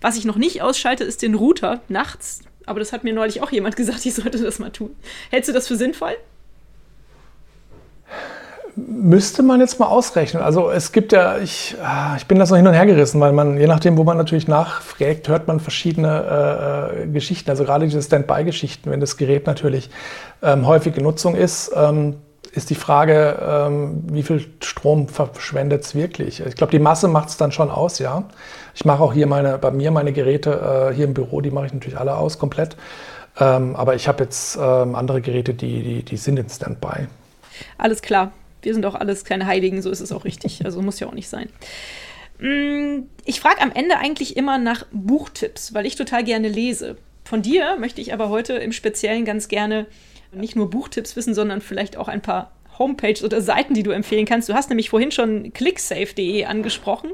[0.00, 2.40] Was ich noch nicht ausschalte, ist den Router nachts.
[2.66, 4.96] Aber das hat mir neulich auch jemand gesagt, ich sollte das mal tun.
[5.30, 6.16] Hältst du das für sinnvoll?
[8.76, 10.42] Müsste man jetzt mal ausrechnen.
[10.42, 13.32] Also es gibt ja, ich, ah, ich bin das noch hin und her gerissen, weil
[13.32, 17.50] man, je nachdem, wo man natürlich nachfragt, hört man verschiedene äh, Geschichten.
[17.50, 19.90] Also gerade diese Standby-Geschichten, wenn das Gerät natürlich
[20.42, 22.16] ähm, häufig in Nutzung ist, ähm,
[22.52, 26.40] ist die Frage, ähm, wie viel Strom verschwendet es wirklich?
[26.44, 28.24] Ich glaube, die Masse macht es dann schon aus, ja.
[28.74, 31.66] Ich mache auch hier meine, bei mir meine Geräte äh, hier im Büro, die mache
[31.66, 32.76] ich natürlich alle aus, komplett.
[33.40, 37.08] Ähm, aber ich habe jetzt ähm, andere Geräte, die, die, die sind in Standby.
[37.78, 38.30] Alles klar
[38.64, 40.64] wir sind auch alles keine Heiligen, so ist es auch richtig.
[40.64, 41.48] Also muss ja auch nicht sein.
[42.38, 46.96] Mm, ich frage am Ende eigentlich immer nach Buchtipps, weil ich total gerne lese.
[47.24, 49.86] Von dir möchte ich aber heute im Speziellen ganz gerne
[50.32, 54.26] nicht nur Buchtipps wissen, sondern vielleicht auch ein paar Homepages oder Seiten, die du empfehlen
[54.26, 54.48] kannst.
[54.48, 57.10] Du hast nämlich vorhin schon clicksafe.de angesprochen.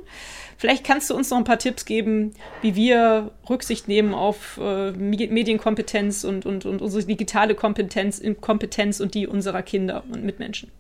[0.57, 4.93] Vielleicht kannst du uns noch ein paar Tipps geben, wie wir Rücksicht nehmen auf äh,
[4.93, 10.71] Medienkompetenz und, und, und unsere digitale Kompetenz, Kompetenz und die unserer Kinder und Mitmenschen.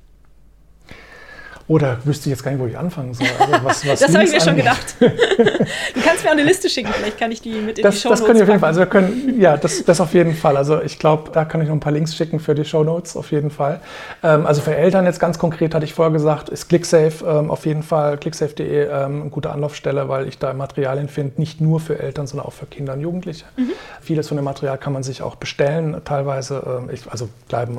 [1.71, 3.29] Oder wüsste ich jetzt gar nicht, wo ich anfangen soll.
[3.39, 4.97] Also was, was das habe ich mir schon gedacht.
[4.99, 8.01] du kannst mir auch eine Liste schicken, vielleicht kann ich die mit in das, die
[8.01, 8.69] Show Notes Das können wir auf jeden Fall.
[8.71, 10.57] Also wir können, ja, das, das auf jeden Fall.
[10.57, 13.15] Also ich glaube, da kann ich noch ein paar Links schicken für die Show Notes
[13.15, 13.81] auf jeden Fall.
[14.25, 17.65] Ähm, also für Eltern jetzt ganz konkret hatte ich vorher gesagt, ist ClickSafe ähm, auf
[17.67, 22.01] jeden Fall, clicksafe.de ähm, eine gute Anlaufstelle, weil ich da Materialien finde, nicht nur für
[22.01, 23.45] Eltern, sondern auch für Kinder und Jugendliche.
[23.57, 23.71] Mhm.
[24.01, 26.65] Vieles von dem Material kann man sich auch bestellen, teilweise.
[26.67, 27.79] Ähm, ich, also bleiben,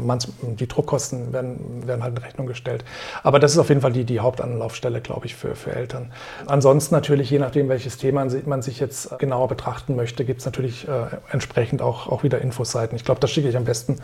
[0.58, 2.86] die Druckkosten werden, werden halt in Rechnung gestellt.
[3.22, 4.62] Aber das ist auf jeden Fall die, die Hauptanlaufstelle.
[4.62, 6.12] Anlaufstelle, glaube ich, für, für Eltern.
[6.46, 10.88] Ansonsten natürlich, je nachdem, welches Thema man sich jetzt genauer betrachten möchte, gibt es natürlich
[10.88, 10.92] äh,
[11.32, 12.96] entsprechend auch, auch wieder Infoseiten.
[12.96, 13.98] Ich glaube, da schicke ich am besten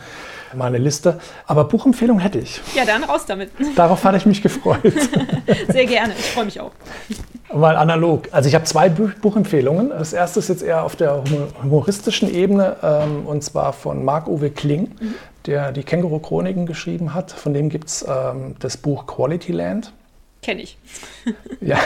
[0.54, 1.20] meine Liste.
[1.46, 2.60] Aber Buchempfehlung hätte ich.
[2.74, 3.50] Ja, dann raus damit.
[3.76, 4.80] Darauf hatte ich mich gefreut.
[5.68, 6.72] Sehr gerne, ich freue mich auch.
[7.54, 8.28] Mal analog.
[8.32, 9.90] Also ich habe zwei Buchempfehlungen.
[9.90, 11.22] Das erste ist jetzt eher auf der
[11.62, 15.14] humoristischen Ebene ähm, und zwar von Marc-Uwe Kling, mhm.
[15.46, 17.32] der die Känguru-Chroniken geschrieben hat.
[17.32, 19.92] Von dem gibt es ähm, das Buch Quality Land.
[20.42, 20.78] Kenne ich.
[21.60, 21.78] ja,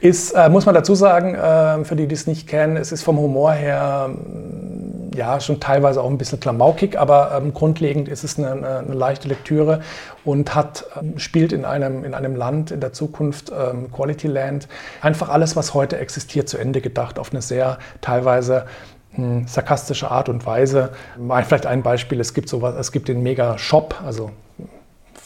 [0.00, 3.02] ist, äh, muss man dazu sagen, äh, für die, die es nicht kennen, es ist
[3.02, 8.22] vom Humor her mm, ja schon teilweise auch ein bisschen klamaukig, aber ähm, grundlegend ist
[8.22, 9.80] es eine, eine, leichte Lektüre
[10.24, 14.68] und hat, ähm, spielt in einem, in einem Land in der Zukunft, ähm, Quality Land,
[15.00, 18.66] einfach alles, was heute existiert, zu Ende gedacht, auf eine sehr teilweise
[19.12, 20.90] hm, sarkastische Art und Weise.
[21.16, 24.30] Vielleicht ein Beispiel, es gibt sowas, es gibt den Mega-Shop, also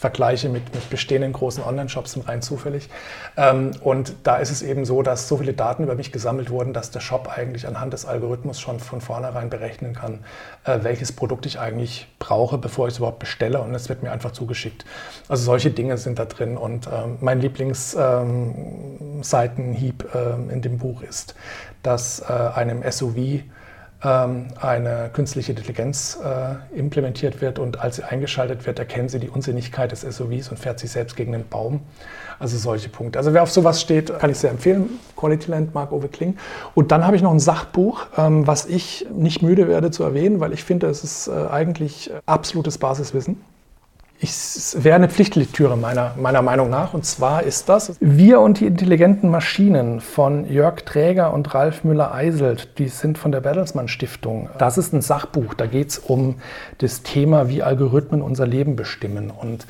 [0.05, 2.89] vergleiche mit, mit bestehenden großen Online-Shops rein zufällig.
[3.37, 6.73] Ähm, und da ist es eben so, dass so viele Daten über mich gesammelt wurden,
[6.73, 10.19] dass der Shop eigentlich anhand des Algorithmus schon von vornherein berechnen kann,
[10.63, 13.61] äh, welches Produkt ich eigentlich brauche, bevor ich es überhaupt bestelle.
[13.61, 14.85] Und es wird mir einfach zugeschickt.
[15.27, 16.55] Also solche Dinge sind da drin.
[16.55, 21.33] Und ähm, mein Lieblingsseitenhieb ähm, in dem Buch ist,
[21.81, 23.41] dass äh, einem SUV
[24.05, 29.91] eine künstliche Intelligenz äh, implementiert wird und als sie eingeschaltet wird, erkennen sie die Unsinnigkeit
[29.91, 31.81] des SUVs und fährt sich selbst gegen den Baum.
[32.37, 33.17] Also solche Punkte.
[33.17, 34.99] Also wer auf sowas steht, kann ich sehr empfehlen.
[35.15, 36.37] Quality Land, Marc-Uwe Kling.
[36.73, 40.39] Und dann habe ich noch ein Sachbuch, ähm, was ich nicht müde werde zu erwähnen,
[40.39, 43.37] weil ich finde, es ist äh, eigentlich absolutes Basiswissen
[44.29, 46.93] es wäre eine Pflichtlektüre meiner, meiner Meinung nach.
[46.93, 52.77] Und zwar ist das Wir und die intelligenten Maschinen von Jörg Träger und Ralf Müller-Eiselt.
[52.77, 54.49] Die sind von der Bertelsmann Stiftung.
[54.57, 55.53] Das ist ein Sachbuch.
[55.53, 56.35] Da geht es um
[56.79, 59.31] das Thema, wie Algorithmen unser Leben bestimmen.
[59.31, 59.65] Und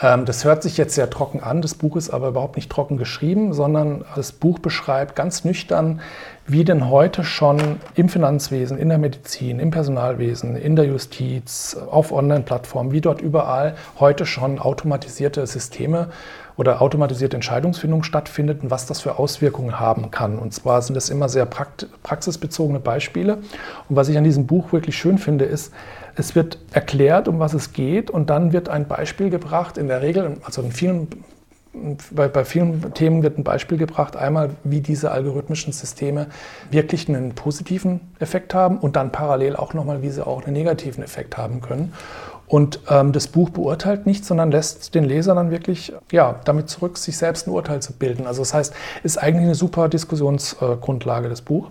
[0.00, 1.62] ähm, das hört sich jetzt sehr trocken an.
[1.62, 6.00] Das Buch ist aber überhaupt nicht trocken geschrieben, sondern das Buch beschreibt ganz nüchtern,
[6.48, 12.10] wie denn heute schon im Finanzwesen, in der Medizin, im Personalwesen, in der Justiz, auf
[12.10, 16.08] Online-Plattformen, wie dort überall heute schon automatisierte Systeme
[16.56, 20.38] oder automatisierte Entscheidungsfindung stattfindet und was das für Auswirkungen haben kann.
[20.38, 23.34] Und zwar sind das immer sehr praxisbezogene Beispiele.
[23.88, 25.72] Und was ich an diesem Buch wirklich schön finde, ist,
[26.16, 30.00] es wird erklärt, um was es geht und dann wird ein Beispiel gebracht, in der
[30.00, 31.08] Regel, also in vielen
[32.10, 36.26] bei, bei, vielen Themen wird ein Beispiel gebracht, einmal wie diese algorithmischen Systeme
[36.70, 41.02] wirklich einen positiven Effekt haben und dann parallel auch nochmal, wie sie auch einen negativen
[41.02, 41.92] Effekt haben können.
[42.46, 46.96] Und ähm, das Buch beurteilt nicht, sondern lässt den Leser dann wirklich ja, damit zurück,
[46.96, 48.26] sich selbst ein Urteil zu bilden.
[48.26, 51.70] Also das heißt, ist eigentlich eine super Diskussionsgrundlage, äh, das Buch.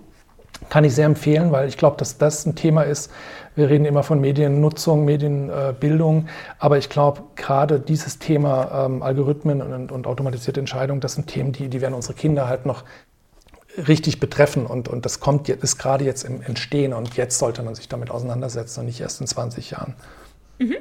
[0.69, 3.11] Kann ich sehr empfehlen, weil ich glaube, dass das ein Thema ist,
[3.55, 6.27] wir reden immer von Mediennutzung, Medienbildung,
[6.59, 11.53] aber ich glaube, gerade dieses Thema ähm, Algorithmen und, und, automatisierte Entscheidungen, das sind Themen,
[11.53, 12.83] die, die werden unsere Kinder halt noch
[13.87, 17.75] richtig betreffen und, und das kommt, ist gerade jetzt im Entstehen und jetzt sollte man
[17.75, 19.95] sich damit auseinandersetzen und nicht erst in 20 Jahren.
[20.59, 20.77] Mhm.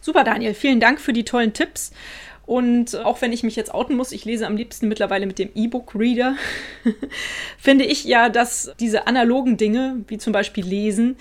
[0.00, 0.54] Super, Daniel.
[0.54, 1.92] Vielen Dank für die tollen Tipps.
[2.50, 5.50] Und auch wenn ich mich jetzt outen muss, ich lese am liebsten mittlerweile mit dem
[5.54, 6.34] E-Book-Reader,
[7.58, 11.16] finde ich ja, dass diese analogen Dinge, wie zum Beispiel Lesen,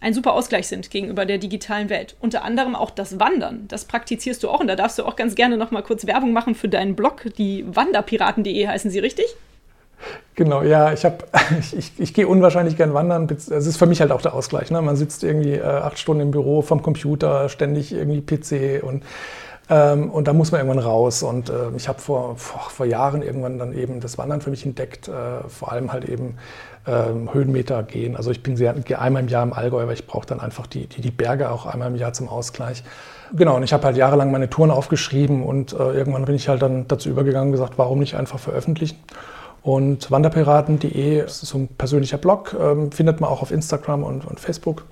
[0.00, 2.14] ein super Ausgleich sind gegenüber der digitalen Welt.
[2.20, 3.64] Unter anderem auch das Wandern.
[3.66, 6.32] Das praktizierst du auch und da darfst du auch ganz gerne noch mal kurz Werbung
[6.32, 7.24] machen für deinen Blog.
[7.38, 9.26] Die Wanderpiraten.de heißen sie richtig?
[10.36, 11.24] Genau, ja, ich, hab,
[11.58, 13.26] ich, ich, ich gehe unwahrscheinlich gern wandern.
[13.28, 14.70] Es ist für mich halt auch der Ausgleich.
[14.70, 14.80] Ne?
[14.80, 19.02] Man sitzt irgendwie äh, acht Stunden im Büro vom Computer, ständig irgendwie PC und
[19.70, 21.22] ähm, und da muss man irgendwann raus.
[21.22, 24.64] Und äh, ich habe vor, vor, vor, Jahren irgendwann dann eben das Wandern für mich
[24.64, 26.36] entdeckt, äh, vor allem halt eben
[26.86, 28.16] ähm, Höhenmeter gehen.
[28.16, 30.86] Also ich bin sehr, einmal im Jahr im Allgäu, weil ich brauche dann einfach die,
[30.86, 32.82] die, die Berge auch einmal im Jahr zum Ausgleich.
[33.34, 36.62] Genau, und ich habe halt jahrelang meine Touren aufgeschrieben und äh, irgendwann bin ich halt
[36.62, 38.98] dann dazu übergegangen und gesagt, warum nicht einfach veröffentlichen.
[39.62, 44.40] Und wanderpiraten.de ist so ein persönlicher Blog, ähm, findet man auch auf Instagram und, und
[44.40, 44.86] Facebook.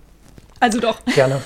[0.61, 1.03] Also doch.
[1.15, 1.41] Gerne.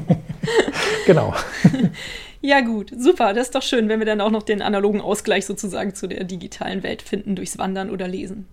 [1.06, 1.32] genau.
[2.46, 3.34] Ja, gut, super.
[3.34, 6.22] Das ist doch schön, wenn wir dann auch noch den analogen Ausgleich sozusagen zu der
[6.22, 8.46] digitalen Welt finden durchs Wandern oder Lesen.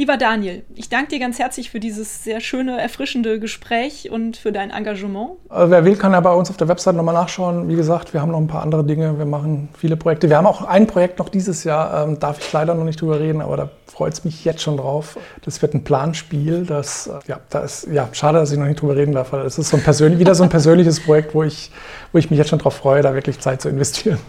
[0.00, 4.52] Lieber Daniel, ich danke dir ganz herzlich für dieses sehr schöne, erfrischende Gespräch und für
[4.52, 5.30] dein Engagement.
[5.48, 7.68] Also wer will, kann ja bei uns auf der Website nochmal nachschauen.
[7.68, 9.18] Wie gesagt, wir haben noch ein paar andere Dinge.
[9.18, 10.30] Wir machen viele Projekte.
[10.30, 13.18] Wir haben auch ein Projekt noch dieses Jahr, ähm, darf ich leider noch nicht drüber
[13.18, 15.18] reden, aber da freut es mich jetzt schon drauf.
[15.44, 16.64] Das wird ein Planspiel.
[16.64, 19.44] Das, äh, ja, da ist, ja, schade, dass ich noch nicht drüber reden darf, weil
[19.46, 21.72] es ist so ein wieder so ein persönliches Projekt, wo ich,
[22.12, 24.20] wo ich mich jetzt schon drauf freue, da wirklich Zeit zu investieren.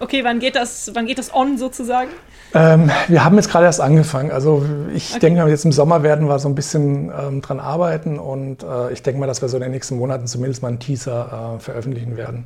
[0.00, 2.10] Okay, wann geht das, wann geht das on sozusagen?
[2.54, 4.30] Ähm, wir haben jetzt gerade erst angefangen.
[4.30, 4.64] Also
[4.94, 5.20] ich okay.
[5.20, 8.92] denke mal, jetzt im Sommer werden wir so ein bisschen ähm, dran arbeiten und äh,
[8.92, 11.60] ich denke mal, dass wir so in den nächsten Monaten zumindest mal einen Teaser äh,
[11.60, 12.44] veröffentlichen werden.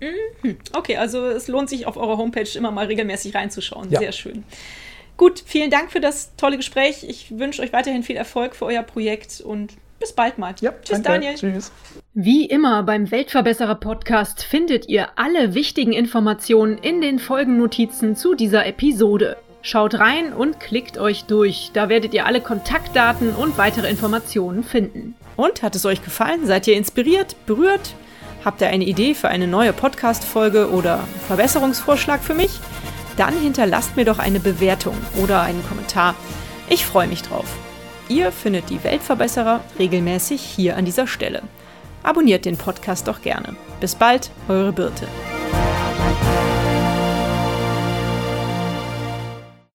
[0.00, 0.56] Mhm.
[0.74, 3.90] Okay, also es lohnt sich auf eurer Homepage immer mal regelmäßig reinzuschauen.
[3.90, 4.00] Ja.
[4.00, 4.44] Sehr schön.
[5.16, 7.04] Gut, vielen Dank für das tolle Gespräch.
[7.08, 10.54] Ich wünsche euch weiterhin viel Erfolg für euer Projekt und bis bald mal.
[10.60, 11.08] Ja, Tschüss, danke.
[11.08, 11.34] Daniel.
[11.34, 11.72] Tschüss.
[12.14, 18.66] Wie immer beim Weltverbesserer Podcast findet ihr alle wichtigen Informationen in den Folgennotizen zu dieser
[18.66, 19.36] Episode.
[19.62, 21.70] Schaut rein und klickt euch durch.
[21.72, 25.16] Da werdet ihr alle Kontaktdaten und weitere Informationen finden.
[25.34, 26.46] Und hat es euch gefallen?
[26.46, 27.94] Seid ihr inspiriert, berührt?
[28.44, 32.60] Habt ihr eine Idee für eine neue Podcast-Folge oder Verbesserungsvorschlag für mich?
[33.16, 36.14] Dann hinterlasst mir doch eine Bewertung oder einen Kommentar.
[36.68, 37.46] Ich freue mich drauf.
[38.08, 41.42] Ihr findet die Weltverbesserer regelmäßig hier an dieser Stelle.
[42.02, 43.56] Abonniert den Podcast doch gerne.
[43.80, 45.08] Bis bald, eure Birte.